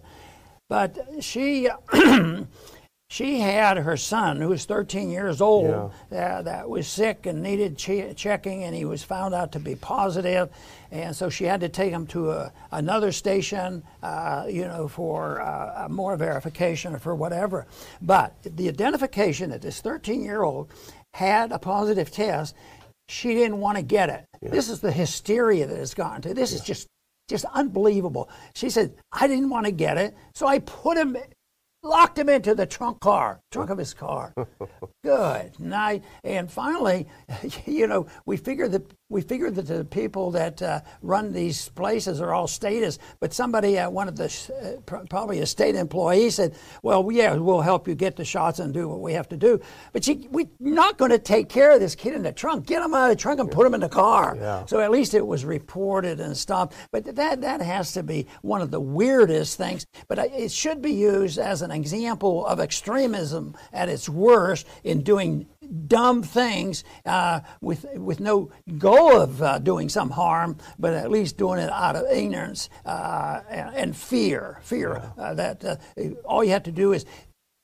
But 0.69 0.97
she 1.21 1.67
she 3.09 3.39
had 3.39 3.77
her 3.77 3.97
son, 3.97 4.39
who 4.39 4.49
was 4.49 4.65
13 4.65 5.09
years 5.09 5.41
old, 5.41 5.91
uh, 6.11 6.41
that 6.43 6.69
was 6.69 6.87
sick 6.87 7.25
and 7.25 7.41
needed 7.41 7.75
che- 7.75 8.13
checking, 8.13 8.65
and 8.65 8.75
he 8.75 8.85
was 8.85 9.01
found 9.01 9.33
out 9.33 9.53
to 9.53 9.59
be 9.59 9.75
positive, 9.75 10.49
and 10.91 11.15
so 11.15 11.27
she 11.29 11.45
had 11.45 11.61
to 11.61 11.69
take 11.69 11.91
him 11.91 12.05
to 12.07 12.31
a, 12.31 12.51
another 12.71 13.11
station, 13.11 13.81
uh, 14.03 14.45
you 14.47 14.65
know, 14.65 14.87
for 14.87 15.41
uh, 15.41 15.87
more 15.89 16.17
verification 16.17 16.93
or 16.93 16.99
for 16.99 17.15
whatever. 17.15 17.65
But 17.99 18.35
the 18.43 18.67
identification 18.67 19.49
that 19.49 19.61
this 19.63 19.81
13-year-old 19.81 20.69
had 21.13 21.51
a 21.51 21.57
positive 21.57 22.11
test, 22.11 22.53
she 23.09 23.33
didn't 23.33 23.59
want 23.59 23.77
to 23.77 23.83
get 23.83 24.09
it. 24.09 24.25
This 24.41 24.69
is 24.69 24.79
the 24.79 24.91
hysteria 24.91 25.65
that 25.67 25.77
has 25.77 25.93
gone 25.93 26.21
to. 26.21 26.33
This 26.33 26.53
is 26.53 26.61
just 26.61 26.87
just 27.27 27.45
unbelievable. 27.53 28.29
She 28.55 28.69
said, 28.69 28.95
I 29.11 29.27
didn't 29.27 29.49
want 29.49 29.65
to 29.65 29.71
get 29.71 29.97
it, 29.97 30.15
so 30.33 30.47
I 30.47 30.59
put 30.59 30.97
him 30.97 31.17
locked 31.83 32.17
him 32.17 32.29
into 32.29 32.55
the 32.55 32.65
trunk 32.65 32.99
car, 32.99 33.41
trunk 33.51 33.69
of 33.69 33.77
his 33.77 33.93
car. 33.93 34.33
Good 35.03 35.59
night. 35.59 36.03
And 36.23 36.51
finally, 36.51 37.07
you 37.65 37.87
know, 37.87 38.07
we 38.25 38.37
figure 38.37 38.67
that 38.67 38.91
we 39.09 39.21
figure 39.21 39.49
that 39.49 39.67
the 39.67 39.85
people 39.85 40.31
that 40.31 40.61
uh, 40.61 40.81
run 41.01 41.31
these 41.31 41.69
places 41.69 42.19
are 42.19 42.33
all 42.33 42.47
statists, 42.47 43.01
but 43.21 43.33
somebody 43.33 43.77
at 43.77 43.91
one 43.93 44.09
of 44.09 44.17
the 44.17 44.77
uh, 44.85 45.05
probably 45.05 45.39
a 45.39 45.45
state 45.45 45.75
employee 45.75 46.29
said, 46.29 46.55
"Well, 46.83 47.09
yeah, 47.11 47.35
we'll 47.35 47.61
help 47.61 47.87
you 47.87 47.95
get 47.95 48.17
the 48.17 48.25
shots 48.25 48.59
and 48.59 48.73
do 48.73 48.89
what 48.89 48.99
we 48.99 49.13
have 49.13 49.29
to 49.29 49.37
do, 49.37 49.61
but 49.93 50.05
you, 50.07 50.27
we're 50.29 50.49
not 50.59 50.97
going 50.97 51.11
to 51.11 51.19
take 51.19 51.47
care 51.47 51.71
of 51.71 51.79
this 51.79 51.95
kid 51.95 52.15
in 52.15 52.23
the 52.23 52.33
trunk. 52.33 52.65
Get 52.67 52.83
him 52.83 52.93
out 52.93 53.09
of 53.09 53.17
the 53.17 53.21
trunk 53.21 53.39
and 53.39 53.49
put 53.49 53.65
him 53.65 53.73
in 53.73 53.79
the 53.79 53.87
car." 53.87 54.35
Yeah. 54.37 54.65
So 54.65 54.81
at 54.81 54.91
least 54.91 55.13
it 55.13 55.25
was 55.25 55.45
reported 55.45 56.19
and 56.19 56.35
stopped. 56.35 56.75
But 56.91 57.15
that 57.15 57.39
that 57.41 57.61
has 57.61 57.93
to 57.93 58.03
be 58.03 58.27
one 58.41 58.61
of 58.61 58.71
the 58.71 58.81
weirdest 58.81 59.57
things. 59.57 59.85
But 60.09 60.19
it 60.19 60.51
should 60.51 60.81
be 60.81 60.91
used 60.91 61.39
as 61.39 61.61
an 61.61 61.66
example 61.71 62.45
of 62.45 62.59
extremism 62.59 63.55
at 63.73 63.89
its 63.89 64.07
worst 64.09 64.67
in 64.83 65.03
doing 65.03 65.47
dumb 65.87 66.23
things 66.23 66.83
uh, 67.05 67.41
with 67.61 67.85
with 67.95 68.19
no 68.19 68.49
goal 68.77 69.21
of 69.21 69.41
uh, 69.41 69.59
doing 69.59 69.89
some 69.89 70.09
harm, 70.09 70.57
but 70.79 70.93
at 70.93 71.11
least 71.11 71.37
doing 71.37 71.59
it 71.59 71.69
out 71.69 71.95
of 71.95 72.05
ignorance 72.11 72.69
uh, 72.85 73.41
and, 73.49 73.75
and, 73.75 73.97
fear. 73.97 74.59
Fear 74.63 75.01
uh, 75.17 75.33
that 75.33 75.63
uh, 75.65 75.75
all 76.25 76.43
you 76.43 76.51
have 76.51 76.63
to 76.63 76.71
do 76.71 76.93
is 76.93 77.05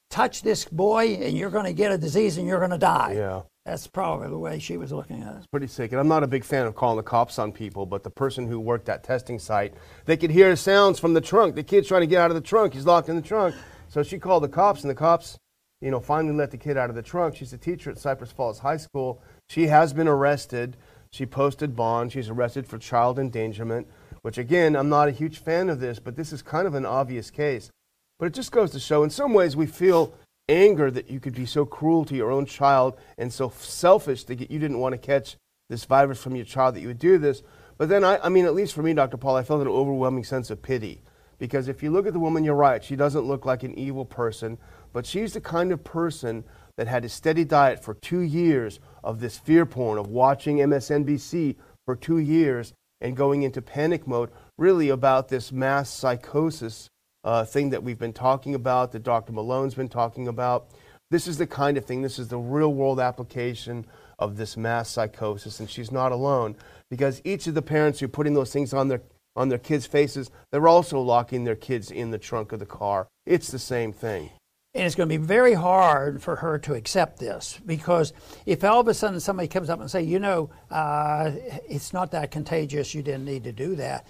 touch 0.10 0.42
this 0.42 0.66
boy, 0.66 1.16
and 1.16 1.38
you're 1.38 1.50
going 1.50 1.66
to 1.66 1.74
get 1.74 1.92
a 1.92 1.98
disease, 1.98 2.38
and 2.38 2.48
you're 2.48 2.60
going 2.60 2.72
to 2.72 2.78
die. 2.78 3.13
Yeah. 3.16 3.42
That's 3.66 3.88
probably 3.88 4.28
the 4.28 4.38
way 4.38 4.60
she 4.60 4.76
was 4.76 4.92
looking 4.92 5.24
at 5.24 5.36
it. 5.36 5.38
It's 5.38 5.48
pretty 5.48 5.68
sick. 5.68 5.92
And 5.94 6.02
I'm 6.02 6.10
not 6.10 6.22
a 6.22 6.28
big 6.28 6.44
fan 6.44 6.66
of 6.68 6.76
calling 6.76 6.98
the 6.98 7.04
cops 7.04 7.39
on 7.39 7.54
people, 7.54 7.86
but 7.86 8.04
the 8.04 8.10
person 8.10 8.46
who 8.46 8.60
worked 8.60 8.88
that 8.88 9.06
testing 9.06 9.39
site, 9.39 9.74
they 10.06 10.18
could 10.18 10.32
hear 10.32 10.54
sounds 10.58 11.00
from 11.00 11.13
the 11.13 11.22
trunk. 11.22 11.56
The 11.56 11.63
kid's 11.63 11.88
trying 11.88 12.02
to 12.02 12.08
get 12.08 12.20
out 12.20 12.30
of 12.30 12.36
the 12.36 12.42
trunk. 12.42 12.74
He's 12.74 12.86
locked 12.86 13.08
in 13.08 13.16
the 13.16 13.22
trunk. 13.22 13.56
So 13.93 14.01
she 14.01 14.17
called 14.17 14.41
the 14.41 14.49
cops, 14.49 14.82
and 14.82 14.89
the 14.89 14.95
cops 14.95 15.38
you 15.79 15.91
know, 15.91 15.99
finally 15.99 16.34
let 16.34 16.49
the 16.49 16.58
kid 16.58 16.77
out 16.77 16.89
of 16.89 16.95
the 16.95 17.03
trunk. 17.03 17.36
She's 17.36 17.53
a 17.53 17.60
teacher 17.60 17.91
at 17.91 17.99
Cypress 17.99 18.32
Falls 18.32 18.58
High 18.58 18.77
School. 18.77 19.21
She 19.49 19.67
has 19.67 19.93
been 19.93 20.08
arrested. 20.08 20.77
She 21.12 21.27
posted 21.27 21.75
bond. 21.75 22.12
She's 22.12 22.27
arrested 22.27 22.65
for 22.65 22.79
child 22.79 23.19
endangerment, 23.19 23.86
which 24.23 24.39
again, 24.39 24.75
I'm 24.75 24.89
not 24.89 25.10
a 25.10 25.12
huge 25.12 25.38
fan 25.38 25.69
of 25.69 25.79
this, 25.79 25.99
but 25.99 26.15
this 26.15 26.34
is 26.34 26.41
kind 26.41 26.65
of 26.65 26.73
an 26.73 26.88
obvious 26.88 27.29
case. 27.29 27.69
But 28.17 28.25
it 28.25 28.34
just 28.34 28.51
goes 28.51 28.71
to 28.71 28.79
show, 28.79 29.03
in 29.03 29.12
some 29.12 29.32
ways, 29.32 29.56
we 29.56 29.67
feel 29.67 30.15
anger 30.49 30.89
that 30.89 31.12
you 31.12 31.19
could 31.19 31.36
be 31.36 31.45
so 31.45 31.63
cruel 31.63 32.03
to 32.06 32.15
your 32.15 32.32
own 32.32 32.47
child 32.47 32.97
and 33.19 33.32
so 33.32 33.49
selfish 33.49 34.23
that 34.23 34.39
you 34.39 34.58
didn't 34.58 34.79
want 34.79 34.93
to 34.93 34.97
catch 34.97 35.36
this 35.69 35.86
virus 35.86 36.19
from 36.19 36.36
your 36.36 36.45
child 36.45 36.73
that 36.73 36.82
you 36.82 36.88
would 36.88 36.97
do 36.97 37.19
this. 37.19 37.43
But 37.77 37.89
then, 37.89 38.03
I, 38.03 38.17
I 38.23 38.29
mean, 38.29 38.45
at 38.45 38.56
least 38.56 38.73
for 38.73 38.82
me, 38.82 38.93
Dr. 38.95 39.17
Paul, 39.17 39.36
I 39.36 39.43
felt 39.43 39.62
an 39.62 39.67
overwhelming 39.67 40.23
sense 40.23 40.49
of 40.49 40.63
pity. 40.63 41.03
Because 41.38 41.67
if 41.67 41.84
you 41.84 41.91
look 41.91 42.08
at 42.08 42.13
the 42.13 42.19
woman, 42.19 42.43
you're 42.43 42.56
right. 42.56 42.84
She 42.84 42.96
doesn't 42.96 43.26
look 43.26 43.46
like 43.46 43.63
an 43.63 43.78
evil 43.78 44.06
person. 44.06 44.58
But 44.91 45.06
she's 45.06 45.34
the 45.34 45.41
kind 45.41 45.72
of 45.72 45.84
person 45.84 46.43
that 46.78 46.88
had 46.88 47.06
a 47.06 47.10
steady 47.10 47.46
diet 47.46 47.84
for 47.84 47.93
two 47.93 48.22
years 48.22 48.80
of 49.04 49.19
this 49.19 49.38
fear 49.38 49.65
porn, 49.65 49.98
of 49.98 50.08
watching 50.08 50.58
MSNBC 50.58 51.56
for 51.86 51.96
two 51.96 52.17
years 52.17 52.74
and 53.02 53.17
going 53.17 53.43
into 53.43 53.62
panic 53.62 54.08
mode, 54.08 54.30
really 54.58 54.89
about 54.89 55.28
this 55.28 55.52
mass 55.52 55.89
psychosis 55.89 56.89
uh, 57.24 57.43
thing 57.43 57.69
that 57.69 57.84
we've 57.84 58.00
been 58.00 58.13
talking 58.13 58.56
about, 58.56 58.91
that 58.91 59.04
Dr. 59.04 59.34
Malone's 59.34 59.76
been 59.76 59.89
talking 59.89 60.28
about. 60.28 60.67
This 61.12 61.28
is 61.28 61.38
the 61.38 61.48
kind 61.48 61.78
of 61.78 61.86
thing, 61.86 62.02
this 62.02 62.17
is 62.17 62.30
the 62.30 62.38
real 62.38 62.74
world 62.74 63.00
application 63.00 63.86
of 64.19 64.38
this 64.38 64.56
mass 64.58 64.89
psychosis, 64.89 65.60
and 65.60 65.69
she's 65.69 65.91
not 65.91 66.12
alone 66.12 66.56
because 66.89 67.22
each 67.24 67.48
of 67.48 67.56
the 67.56 67.62
parents 67.62 68.00
who 68.00 68.06
are 68.06 68.10
putting 68.10 68.34
those 68.34 68.54
things 68.54 68.74
on 68.74 68.88
their 68.88 69.02
on 69.36 69.50
their 69.50 69.58
kids' 69.58 69.86
faces, 69.86 70.30
they're 70.52 70.67
also 70.67 71.00
locking 71.00 71.43
their 71.43 71.56
kids 71.56 71.91
in 71.91 72.12
the 72.12 72.17
trunk 72.17 72.52
of 72.52 72.60
the 72.60 72.65
car. 72.65 73.08
It's 73.26 73.50
the 73.50 73.60
same 73.60 73.93
thing. 73.93 74.30
And 74.76 74.86
it's 74.86 74.96
going 74.96 75.08
to 75.08 75.19
be 75.19 75.24
very 75.24 75.54
hard 75.54 76.24
for 76.24 76.38
her 76.38 76.58
to 76.60 76.74
accept 76.74 77.19
this 77.19 77.60
because 77.63 78.12
if 78.48 78.63
all 78.63 78.80
of 78.80 78.88
a 78.88 78.93
sudden 78.93 79.19
somebody 79.19 79.48
comes 79.48 79.69
up 79.69 79.80
and 79.80 79.89
say, 79.89 80.02
you 80.02 80.17
know, 80.17 80.50
uh, 80.72 81.32
it's 81.69 81.93
not 81.93 82.12
that 82.12 82.32
contagious, 82.32 82.96
you 82.96 83.04
didn't 83.04 83.26
need 83.26 83.43
to 83.43 83.52
do 83.52 83.76
that, 83.76 84.08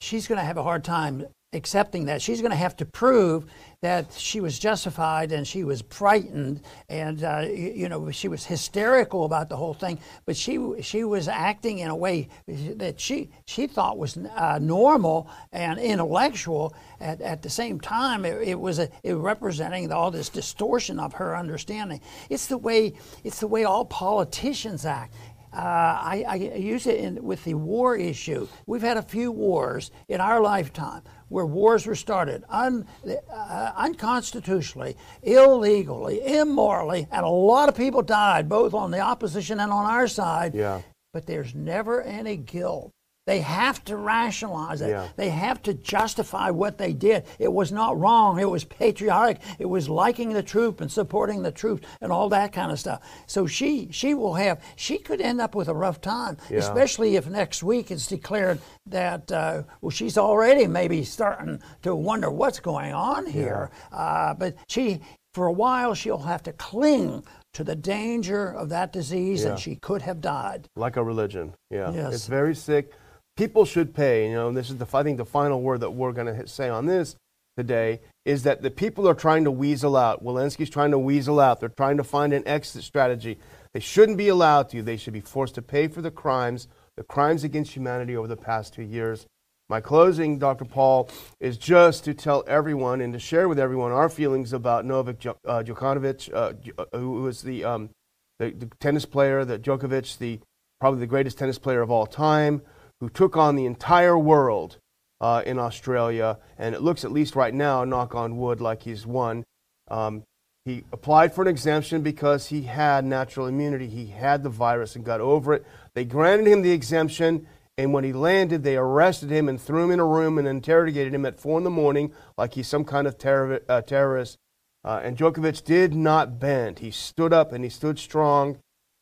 she's 0.00 0.26
going 0.26 0.38
to 0.38 0.44
have 0.44 0.56
a 0.56 0.62
hard 0.62 0.84
time 0.84 1.26
accepting 1.52 2.06
that. 2.06 2.20
She's 2.20 2.40
going 2.40 2.50
to 2.50 2.56
have 2.56 2.76
to 2.76 2.84
prove 2.84 3.46
that 3.80 4.12
she 4.12 4.40
was 4.40 4.58
justified 4.58 5.32
and 5.32 5.46
she 5.46 5.62
was 5.62 5.82
frightened 5.90 6.60
and 6.88 7.22
uh, 7.22 7.44
you 7.48 7.88
know 7.88 8.10
she 8.10 8.26
was 8.26 8.44
hysterical 8.44 9.24
about 9.24 9.48
the 9.48 9.56
whole 9.56 9.74
thing. 9.74 9.98
But 10.24 10.36
she 10.36 10.58
she 10.82 11.04
was 11.04 11.28
acting 11.28 11.78
in 11.78 11.88
a 11.88 11.96
way 11.96 12.28
that 12.46 13.00
she 13.00 13.30
she 13.46 13.66
thought 13.66 13.98
was 13.98 14.16
uh, 14.16 14.58
normal 14.60 15.30
and 15.52 15.78
intellectual. 15.78 16.74
At, 16.98 17.20
at 17.20 17.42
the 17.42 17.50
same 17.50 17.78
time, 17.78 18.24
it, 18.24 18.48
it 18.48 18.58
was 18.58 18.78
a, 18.78 18.88
it 19.02 19.14
representing 19.14 19.92
all 19.92 20.10
this 20.10 20.30
distortion 20.30 20.98
of 20.98 21.12
her 21.14 21.36
understanding. 21.36 22.00
It's 22.30 22.46
the 22.46 22.58
way 22.58 22.94
it's 23.22 23.40
the 23.40 23.46
way 23.46 23.64
all 23.64 23.84
politicians 23.84 24.86
act. 24.86 25.14
Uh, 25.52 25.58
I, 25.58 26.24
I, 26.28 26.34
use 26.34 26.86
it 26.86 26.98
in, 26.98 27.22
with 27.24 27.42
the 27.44 27.54
war 27.54 27.96
issue. 27.96 28.46
We've 28.66 28.82
had 28.82 28.98
a 28.98 29.02
few 29.02 29.32
wars 29.32 29.90
in 30.06 30.20
our 30.20 30.42
lifetime 30.42 31.00
where 31.28 31.46
wars 31.46 31.86
were 31.86 31.94
started 31.94 32.44
un, 32.48 32.86
uh, 33.32 33.72
unconstitutionally, 33.76 34.96
illegally, 35.22 36.24
immorally, 36.24 37.06
and 37.10 37.24
a 37.24 37.28
lot 37.28 37.68
of 37.68 37.76
people 37.76 38.02
died, 38.02 38.48
both 38.48 38.74
on 38.74 38.90
the 38.90 39.00
opposition 39.00 39.60
and 39.60 39.72
on 39.72 39.84
our 39.84 40.06
side. 40.06 40.54
Yeah. 40.54 40.82
But 41.12 41.26
there's 41.26 41.54
never 41.54 42.02
any 42.02 42.36
guilt. 42.36 42.92
They 43.26 43.40
have 43.40 43.84
to 43.86 43.96
rationalize 43.96 44.80
it. 44.80 44.90
Yeah. 44.90 45.08
They 45.16 45.30
have 45.30 45.60
to 45.64 45.74
justify 45.74 46.50
what 46.50 46.78
they 46.78 46.92
did. 46.92 47.24
It 47.40 47.52
was 47.52 47.72
not 47.72 47.98
wrong. 47.98 48.38
It 48.38 48.48
was 48.48 48.62
patriotic. 48.62 49.40
It 49.58 49.66
was 49.66 49.88
liking 49.88 50.32
the 50.32 50.44
troop 50.44 50.80
and 50.80 50.90
supporting 50.90 51.42
the 51.42 51.50
troops 51.50 51.88
and 52.00 52.12
all 52.12 52.28
that 52.28 52.52
kind 52.52 52.70
of 52.70 52.78
stuff. 52.78 53.02
So 53.26 53.48
she 53.48 53.88
she 53.90 54.14
will 54.14 54.34
have 54.34 54.62
she 54.76 54.98
could 54.98 55.20
end 55.20 55.40
up 55.40 55.56
with 55.56 55.66
a 55.66 55.74
rough 55.74 56.00
time, 56.00 56.36
yeah. 56.48 56.58
especially 56.58 57.16
if 57.16 57.28
next 57.28 57.64
week 57.64 57.90
it's 57.90 58.06
declared 58.06 58.60
that 58.86 59.32
uh, 59.32 59.64
well 59.80 59.90
she's 59.90 60.16
already 60.16 60.68
maybe 60.68 61.02
starting 61.02 61.60
to 61.82 61.96
wonder 61.96 62.30
what's 62.30 62.60
going 62.60 62.92
on 62.92 63.26
here. 63.26 63.72
Yeah. 63.90 63.98
Uh, 63.98 64.34
but 64.34 64.54
she 64.68 65.00
for 65.34 65.48
a 65.48 65.52
while 65.52 65.94
she'll 65.94 66.18
have 66.18 66.44
to 66.44 66.52
cling 66.52 67.24
to 67.54 67.64
the 67.64 67.74
danger 67.74 68.52
of 68.52 68.68
that 68.68 68.92
disease 68.92 69.42
yeah. 69.42 69.50
and 69.50 69.58
she 69.58 69.74
could 69.74 70.02
have 70.02 70.20
died. 70.20 70.68
Like 70.76 70.96
a 70.96 71.02
religion. 71.02 71.54
Yeah. 71.72 71.90
Yes. 71.90 72.14
It's 72.14 72.26
very 72.28 72.54
sick 72.54 72.92
people 73.36 73.64
should 73.64 73.94
pay. 73.94 74.28
You 74.28 74.34
know, 74.34 74.52
this 74.52 74.70
is 74.70 74.76
the 74.76 74.86
I 74.92 75.02
think 75.02 75.18
the 75.18 75.24
final 75.24 75.60
word 75.60 75.80
that 75.80 75.90
we're 75.90 76.12
going 76.12 76.34
to 76.34 76.46
say 76.48 76.68
on 76.68 76.86
this 76.86 77.16
today 77.56 78.00
is 78.24 78.42
that 78.42 78.62
the 78.62 78.70
people 78.70 79.08
are 79.08 79.14
trying 79.14 79.44
to 79.44 79.50
weasel 79.50 79.96
out. 79.96 80.24
Walensky's 80.24 80.70
trying 80.70 80.90
to 80.90 80.98
weasel 80.98 81.38
out. 81.38 81.60
They're 81.60 81.68
trying 81.68 81.96
to 81.98 82.04
find 82.04 82.32
an 82.32 82.46
exit 82.46 82.82
strategy. 82.82 83.38
They 83.72 83.80
shouldn't 83.80 84.18
be 84.18 84.28
allowed 84.28 84.68
to. 84.70 84.82
They 84.82 84.96
should 84.96 85.12
be 85.12 85.20
forced 85.20 85.54
to 85.56 85.62
pay 85.62 85.88
for 85.88 86.02
the 86.02 86.10
crimes, 86.10 86.66
the 86.96 87.02
crimes 87.02 87.44
against 87.44 87.72
humanity 87.72 88.16
over 88.16 88.28
the 88.28 88.36
past 88.36 88.74
two 88.74 88.82
years. 88.82 89.26
My 89.68 89.80
closing, 89.80 90.38
Dr. 90.38 90.64
Paul, 90.64 91.10
is 91.40 91.58
just 91.58 92.04
to 92.04 92.14
tell 92.14 92.44
everyone 92.46 93.00
and 93.00 93.12
to 93.12 93.18
share 93.18 93.48
with 93.48 93.58
everyone 93.58 93.90
our 93.90 94.08
feelings 94.08 94.52
about 94.52 94.84
Novak 94.84 95.26
uh, 95.26 95.62
Djokovic, 95.62 96.32
uh, 96.32 96.52
uh, 96.78 97.44
the, 97.44 97.64
um, 97.64 97.90
the, 98.38 98.50
the 98.50 98.70
tennis 98.78 99.04
player, 99.04 99.44
the 99.44 99.58
Djokovic, 99.58 100.18
the 100.18 100.38
probably 100.78 101.00
the 101.00 101.06
greatest 101.06 101.38
tennis 101.38 101.58
player 101.58 101.80
of 101.80 101.90
all 101.90 102.06
time 102.06 102.62
who 103.00 103.08
took 103.08 103.36
on 103.36 103.56
the 103.56 103.66
entire 103.66 104.18
world 104.18 104.78
uh, 105.20 105.42
in 105.46 105.58
Australia, 105.58 106.38
and 106.58 106.74
it 106.74 106.82
looks, 106.82 107.04
at 107.04 107.12
least 107.12 107.36
right 107.36 107.54
now, 107.54 107.84
knock 107.84 108.14
on 108.14 108.36
wood, 108.36 108.60
like 108.60 108.82
he's 108.82 109.06
won. 109.06 109.44
Um, 109.88 110.24
he 110.64 110.84
applied 110.92 111.32
for 111.32 111.42
an 111.42 111.48
exemption 111.48 112.02
because 112.02 112.48
he 112.48 112.62
had 112.62 113.04
natural 113.04 113.46
immunity. 113.46 113.86
He 113.86 114.06
had 114.06 114.42
the 114.42 114.50
virus 114.50 114.96
and 114.96 115.04
got 115.04 115.20
over 115.20 115.54
it. 115.54 115.64
They 115.94 116.04
granted 116.04 116.48
him 116.48 116.62
the 116.62 116.72
exemption, 116.72 117.46
and 117.78 117.92
when 117.92 118.04
he 118.04 118.12
landed, 118.12 118.62
they 118.62 118.76
arrested 118.76 119.30
him 119.30 119.48
and 119.48 119.60
threw 119.60 119.84
him 119.84 119.90
in 119.92 120.00
a 120.00 120.04
room 120.04 120.38
and 120.38 120.48
interrogated 120.48 121.14
him 121.14 121.24
at 121.24 121.38
four 121.38 121.58
in 121.58 121.64
the 121.64 121.70
morning, 121.70 122.12
like 122.36 122.54
he's 122.54 122.68
some 122.68 122.84
kind 122.84 123.06
of 123.06 123.16
terror, 123.16 123.60
uh, 123.68 123.80
terrorist. 123.82 124.38
Uh, 124.84 125.00
and 125.02 125.16
Djokovic 125.16 125.64
did 125.64 125.94
not 125.94 126.38
bend. 126.38 126.78
He 126.78 126.90
stood 126.90 127.32
up 127.32 127.52
and 127.52 127.64
he 127.64 127.70
stood 127.70 127.98
strong, 127.98 128.58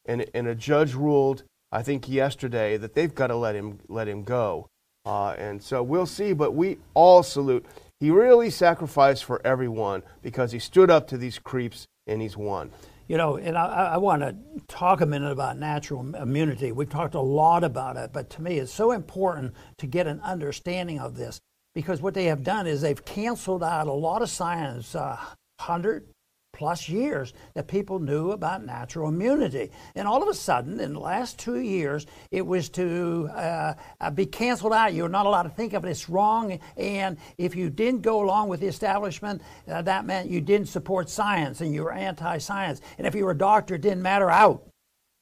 and, 0.06 0.26
and 0.34 0.46
a 0.46 0.54
judge 0.54 0.94
ruled 0.94 1.44
I 1.74 1.82
think 1.82 2.08
yesterday 2.08 2.76
that 2.76 2.94
they've 2.94 3.12
got 3.12 3.26
to 3.26 3.36
let 3.36 3.56
him 3.56 3.80
let 3.88 4.06
him 4.06 4.22
go. 4.22 4.68
Uh, 5.04 5.34
and 5.36 5.60
so 5.60 5.82
we'll 5.82 6.06
see, 6.06 6.32
but 6.32 6.54
we 6.54 6.78
all 6.94 7.24
salute. 7.24 7.66
He 7.98 8.10
really 8.10 8.48
sacrificed 8.48 9.24
for 9.24 9.44
everyone 9.44 10.04
because 10.22 10.52
he 10.52 10.60
stood 10.60 10.88
up 10.88 11.08
to 11.08 11.18
these 11.18 11.38
creeps 11.38 11.84
and 12.06 12.22
he's 12.22 12.36
won. 12.36 12.70
You 13.08 13.18
know, 13.18 13.36
and 13.36 13.58
I, 13.58 13.94
I 13.94 13.96
want 13.98 14.22
to 14.22 14.36
talk 14.68 15.00
a 15.00 15.06
minute 15.06 15.30
about 15.30 15.58
natural 15.58 16.14
immunity. 16.14 16.70
We've 16.70 16.88
talked 16.88 17.14
a 17.14 17.20
lot 17.20 17.64
about 17.64 17.96
it, 17.96 18.12
but 18.12 18.30
to 18.30 18.42
me, 18.42 18.58
it's 18.58 18.72
so 18.72 18.92
important 18.92 19.52
to 19.78 19.86
get 19.86 20.06
an 20.06 20.20
understanding 20.20 21.00
of 21.00 21.16
this 21.16 21.40
because 21.74 22.00
what 22.00 22.14
they 22.14 22.26
have 22.26 22.44
done 22.44 22.66
is 22.66 22.80
they've 22.80 23.04
canceled 23.04 23.64
out 23.64 23.88
a 23.88 23.92
lot 23.92 24.22
of 24.22 24.30
science, 24.30 24.94
uh, 24.94 25.16
100, 25.58 26.06
plus 26.54 26.88
years 26.88 27.34
that 27.52 27.66
people 27.66 27.98
knew 27.98 28.30
about 28.30 28.64
natural 28.64 29.08
immunity. 29.08 29.70
And 29.94 30.08
all 30.08 30.22
of 30.22 30.28
a 30.28 30.34
sudden, 30.34 30.80
in 30.80 30.94
the 30.94 31.00
last 31.00 31.38
two 31.38 31.58
years, 31.58 32.06
it 32.30 32.46
was 32.46 32.68
to 32.70 33.28
uh, 33.34 33.74
uh, 34.00 34.10
be 34.10 34.24
canceled 34.24 34.72
out. 34.72 34.94
You're 34.94 35.08
not 35.08 35.26
allowed 35.26 35.42
to 35.42 35.50
think 35.50 35.74
of 35.74 35.84
it. 35.84 35.90
It's 35.90 36.08
wrong. 36.08 36.58
And 36.76 37.18
if 37.36 37.54
you 37.54 37.68
didn't 37.68 38.02
go 38.02 38.24
along 38.24 38.48
with 38.48 38.60
the 38.60 38.68
establishment, 38.68 39.42
uh, 39.68 39.82
that 39.82 40.06
meant 40.06 40.30
you 40.30 40.40
didn't 40.40 40.68
support 40.68 41.10
science 41.10 41.60
and 41.60 41.74
you 41.74 41.82
were 41.82 41.92
anti 41.92 42.38
science. 42.38 42.80
And 42.96 43.06
if 43.06 43.14
you 43.14 43.24
were 43.24 43.32
a 43.32 43.38
doctor, 43.38 43.74
it 43.74 43.82
didn't 43.82 44.02
matter 44.02 44.30
out. 44.30 44.73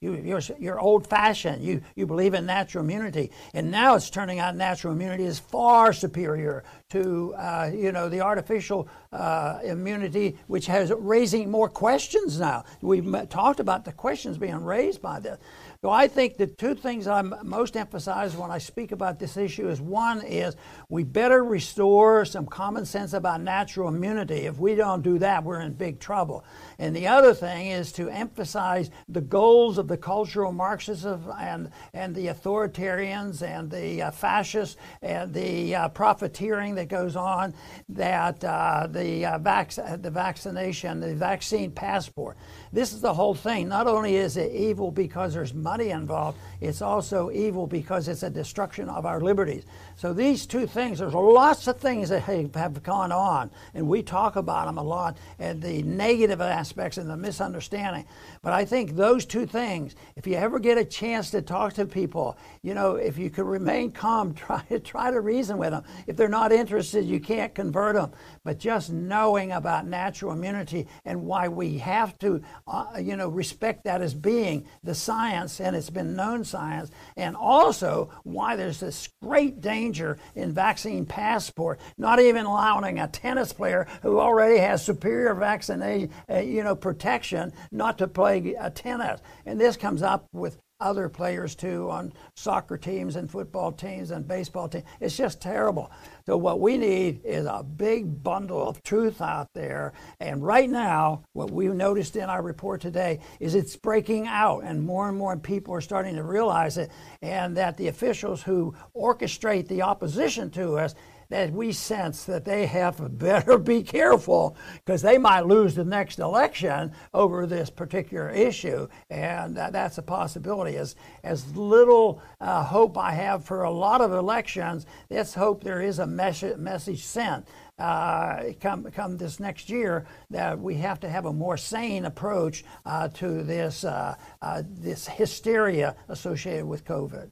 You, 0.03 0.15
you're, 0.15 0.41
you're 0.59 0.81
old 0.81 1.07
fashioned. 1.07 1.63
You, 1.63 1.81
you 1.95 2.07
believe 2.07 2.35
in 2.35 2.45
natural 2.45 2.83
immunity. 2.83 3.31
And 3.55 3.71
now 3.71 3.95
it's 3.95 4.11
turning 4.11 4.41
out 4.41 4.57
natural 4.57 4.93
immunity 4.93 5.25
is 5.25 5.39
far 5.39 5.93
superior 5.93 6.65
to 6.91 7.35
uh, 7.37 7.71
you 7.73 7.93
know, 7.93 8.09
the 8.09 8.21
artificial 8.21 8.89
uh, 9.13 9.61
immunity, 9.65 10.37
which 10.49 10.67
has 10.67 10.93
raising 10.99 11.51
more 11.51 11.69
questions 11.69 12.41
now. 12.41 12.65
We've 12.81 13.29
talked 13.29 13.61
about 13.61 13.85
the 13.85 13.93
questions 13.93 14.39
being 14.39 14.65
raised 14.65 15.01
by 15.01 15.21
this. 15.21 15.39
So 15.85 15.91
I 15.91 16.07
think 16.07 16.37
the 16.37 16.47
two 16.47 16.77
things 16.77 17.09
I'm 17.09 17.35
most 17.43 17.77
emphasize 17.77 18.37
when 18.37 18.53
I 18.53 18.59
speak 18.59 18.93
about 18.93 19.19
this 19.19 19.37
issue 19.37 19.69
is 19.69 19.81
one 19.81 20.23
is 20.23 20.55
we 20.89 21.03
better 21.03 21.43
restore 21.43 22.25
some 22.25 22.47
common 22.47 22.87
sense 22.87 23.15
about 23.15 23.41
natural 23.41 23.89
immunity. 23.89 24.47
If 24.47 24.59
we 24.59 24.77
don't 24.77 25.03
do 25.03 25.19
that, 25.19 25.43
we're 25.43 25.61
in 25.61 25.73
big 25.73 25.99
trouble. 25.99 26.45
And 26.79 26.95
the 26.95 27.09
other 27.09 27.35
thing 27.35 27.67
is 27.67 27.91
to 27.95 28.09
emphasize 28.09 28.91
the 29.09 29.21
goals 29.21 29.77
of 29.77 29.89
the 29.89 29.97
cultural 29.97 30.53
Marxism 30.53 31.29
and, 31.37 31.73
and 31.93 32.15
the 32.15 32.27
authoritarians 32.29 33.43
and 33.43 33.69
the 33.69 34.03
uh, 34.03 34.11
fascists 34.13 34.77
and 35.03 35.35
the 35.35 35.75
uh, 35.75 35.89
profiteering 35.89 36.77
that 36.77 36.87
goes 36.87 37.17
on, 37.17 37.55
that 37.89 38.45
uh, 38.45 38.87
the, 38.89 39.27
uh, 39.27 39.39
vac- 39.39 40.01
the 40.01 40.11
vaccination, 40.13 41.01
the 41.01 41.17
vaccine 41.17 41.73
passport. 41.73 42.37
This 42.73 42.93
is 42.93 43.01
the 43.01 43.15
whole 43.15 43.35
thing. 43.35 43.69
Not 43.69 43.89
only 43.89 44.15
is 44.15 44.37
it 44.37 44.53
evil 44.53 44.93
because 44.93 45.35
there's 45.35 45.53
money 45.53 45.72
money 45.73 45.89
involved, 45.89 46.39
it's 46.61 46.83
also 46.83 47.31
evil 47.31 47.67
because 47.67 48.07
it's 48.07 48.23
a 48.23 48.29
destruction 48.29 48.91
of 48.91 49.07
our 49.07 49.23
liberties. 49.23 49.65
So 49.97 50.13
these 50.13 50.45
two 50.45 50.67
things, 50.67 50.99
there's 50.99 51.15
lots 51.15 51.67
of 51.67 51.79
things 51.79 52.11
that 52.11 52.21
have 52.21 52.83
gone 52.83 53.11
on, 53.11 53.51
and 53.73 53.89
we 53.89 54.03
talk 54.03 54.37
about 54.37 54.67
them 54.67 54.77
a 54.77 54.83
lot, 54.83 55.17
and 55.39 55.63
the 55.63 55.83
negative 55.83 56.43
aspects 56.43 56.99
and 56.99 57.09
the 57.09 57.17
misunderstanding. 57.17 58.05
But 58.43 58.53
I 58.53 58.67
think 58.67 58.97
those 58.97 59.25
two 59.25 59.47
things, 59.47 59.97
if 60.15 60.27
you 60.27 60.35
ever 60.35 60.59
get 60.59 60.77
a 60.77 60.85
chance 60.85 61.31
to 61.31 61.41
talk 61.41 61.73
to 61.75 61.87
people, 61.87 62.37
you 62.61 62.75
know, 62.75 62.97
if 62.97 63.17
you 63.17 63.31
could 63.31 63.47
remain 63.47 63.91
calm, 63.91 64.35
try 64.43 64.63
to 64.69 64.79
try 64.79 65.11
to 65.11 65.21
reason 65.23 65.57
with 65.57 65.71
them. 65.71 65.85
If 66.07 66.19
they're 66.19 66.29
not 66.29 66.53
interested, 66.53 67.07
you 67.07 67.19
can't 67.19 67.55
convert 67.55 67.95
them. 67.95 68.13
But 68.45 68.59
just 68.59 68.91
knowing 68.91 69.53
about 69.53 69.87
natural 69.87 70.33
immunity 70.33 70.89
and 71.05 71.23
why 71.23 71.49
we 71.49 71.79
have 71.79 72.19
to, 72.19 72.43
uh, 72.67 72.99
you 73.01 73.17
know, 73.17 73.29
respect 73.29 73.85
that 73.85 74.03
as 74.03 74.15
being 74.15 74.67
the 74.83 74.95
science 74.95 75.61
and 75.61 75.77
it's 75.77 75.91
been 75.91 76.17
known 76.17 76.45
science, 76.45 76.91
and 77.17 77.37
also 77.37 78.11
why 78.25 78.57
there's 78.57 78.81
this 78.81 79.09
great 79.23 79.61
danger 79.61 80.19
in 80.35 80.53
vaccine 80.53 81.07
passport, 81.07 81.79
not 81.97 82.19
even 82.19 82.47
allowing 82.47 82.99
a 82.99 83.07
tennis 83.07 83.53
player 83.53 83.87
who 84.03 84.19
already 84.19 84.59
has 84.59 84.85
superior 84.85 85.35
vaccination, 85.35 86.11
uh, 86.29 86.39
you 86.39 86.65
know, 86.65 86.75
protection 86.75 87.53
not 87.71 87.99
to 87.99 88.09
play 88.09 88.55
tennis. 88.75 89.21
And 89.47 89.61
this 89.61 89.77
comes 89.77 90.03
up 90.03 90.27
with 90.33 90.59
other 90.83 91.09
players 91.09 91.55
too 91.55 91.89
on 91.91 92.13
soccer 92.35 92.77
teams 92.77 93.17
and 93.17 93.31
football 93.31 93.73
teams 93.73 94.11
and 94.11 94.27
baseball 94.27 94.69
teams. 94.69 94.85
It's 95.01 95.17
just 95.17 95.41
terrible. 95.41 95.91
So 96.27 96.37
what 96.37 96.61
we 96.61 96.77
need 96.77 97.21
is 97.25 97.47
a 97.47 97.63
big 97.63 98.23
bundle 98.23 98.67
of 98.67 98.83
truth 98.83 99.21
out 99.21 99.49
there. 99.55 99.93
And 100.21 100.45
right 100.45 100.69
now, 100.69 101.25
what 101.33 101.51
we've 101.51 101.75
noticed 101.75 102.17
in 102.17 102.29
our 102.29 102.43
report 102.43 102.81
today 102.81 103.21
is 103.41 103.55
it's 103.55 103.77
breaking 103.77 104.27
out, 104.27 104.63
and 104.65 104.83
more 104.83 105.09
and 105.09 105.17
more 105.17 105.37
people 105.37 105.75
are 105.75 105.81
starting 105.81 106.15
to 106.17 106.23
realize 106.23 106.79
it, 106.79 106.91
and 107.23 107.57
that 107.57 107.77
the 107.77 107.89
officials 107.89 108.43
who 108.43 108.75
orchestrate 108.97 109.69
the 109.69 109.83
opposition 109.83 110.51
to 110.51 110.77
us 110.79 110.95
that 111.33 111.51
we 111.51 111.73
sense 111.73 112.25
that 112.25 112.45
they 112.45 112.67
have 112.67 113.19
better 113.19 113.57
be 113.57 113.83
careful 113.83 114.55
because 114.75 115.01
they 115.01 115.17
might 115.17 115.47
lose 115.47 115.75
the 115.75 115.85
next 115.85 116.19
election 116.19 116.93
over 117.15 117.47
this 117.47 117.71
particular 117.71 118.29
issue, 118.31 118.87
and 119.09 119.57
that, 119.57 119.73
that's 119.73 119.97
a 119.97 120.03
possibility. 120.03 120.77
As 120.77 120.95
as 121.25 121.57
little 121.57 122.21
uh, 122.39 122.63
hope 122.63 122.99
I 122.99 123.13
have 123.13 123.47
for 123.47 123.63
a 123.63 123.71
lot 123.71 124.03
of 124.03 124.13
elections, 124.13 124.85
let's 125.09 125.33
hope 125.33 125.65
there 125.65 125.81
is 125.81 125.99
a 125.99 126.07
mes- 126.07 126.59
message 126.59 127.03
sent. 127.03 127.49
Uh, 127.79 128.53
come 128.61 128.85
come 128.93 129.17
this 129.17 129.41
next 129.41 129.71
year 129.71 130.05
that 130.29 130.61
we 130.61 130.75
have 130.75 131.01
to 131.01 131.09
have 131.09 131.25
a 131.25 131.33
more 131.33 131.57
sane 131.57 132.05
approach 132.05 132.63
uh, 132.85 133.09
to 133.09 133.43
this 133.43 133.85
uh, 133.85 134.15
uh 134.43 134.63
this 134.69 135.09
hysteria 135.09 135.97
associated 136.09 136.67
with 136.67 136.85
COVID 136.85 137.32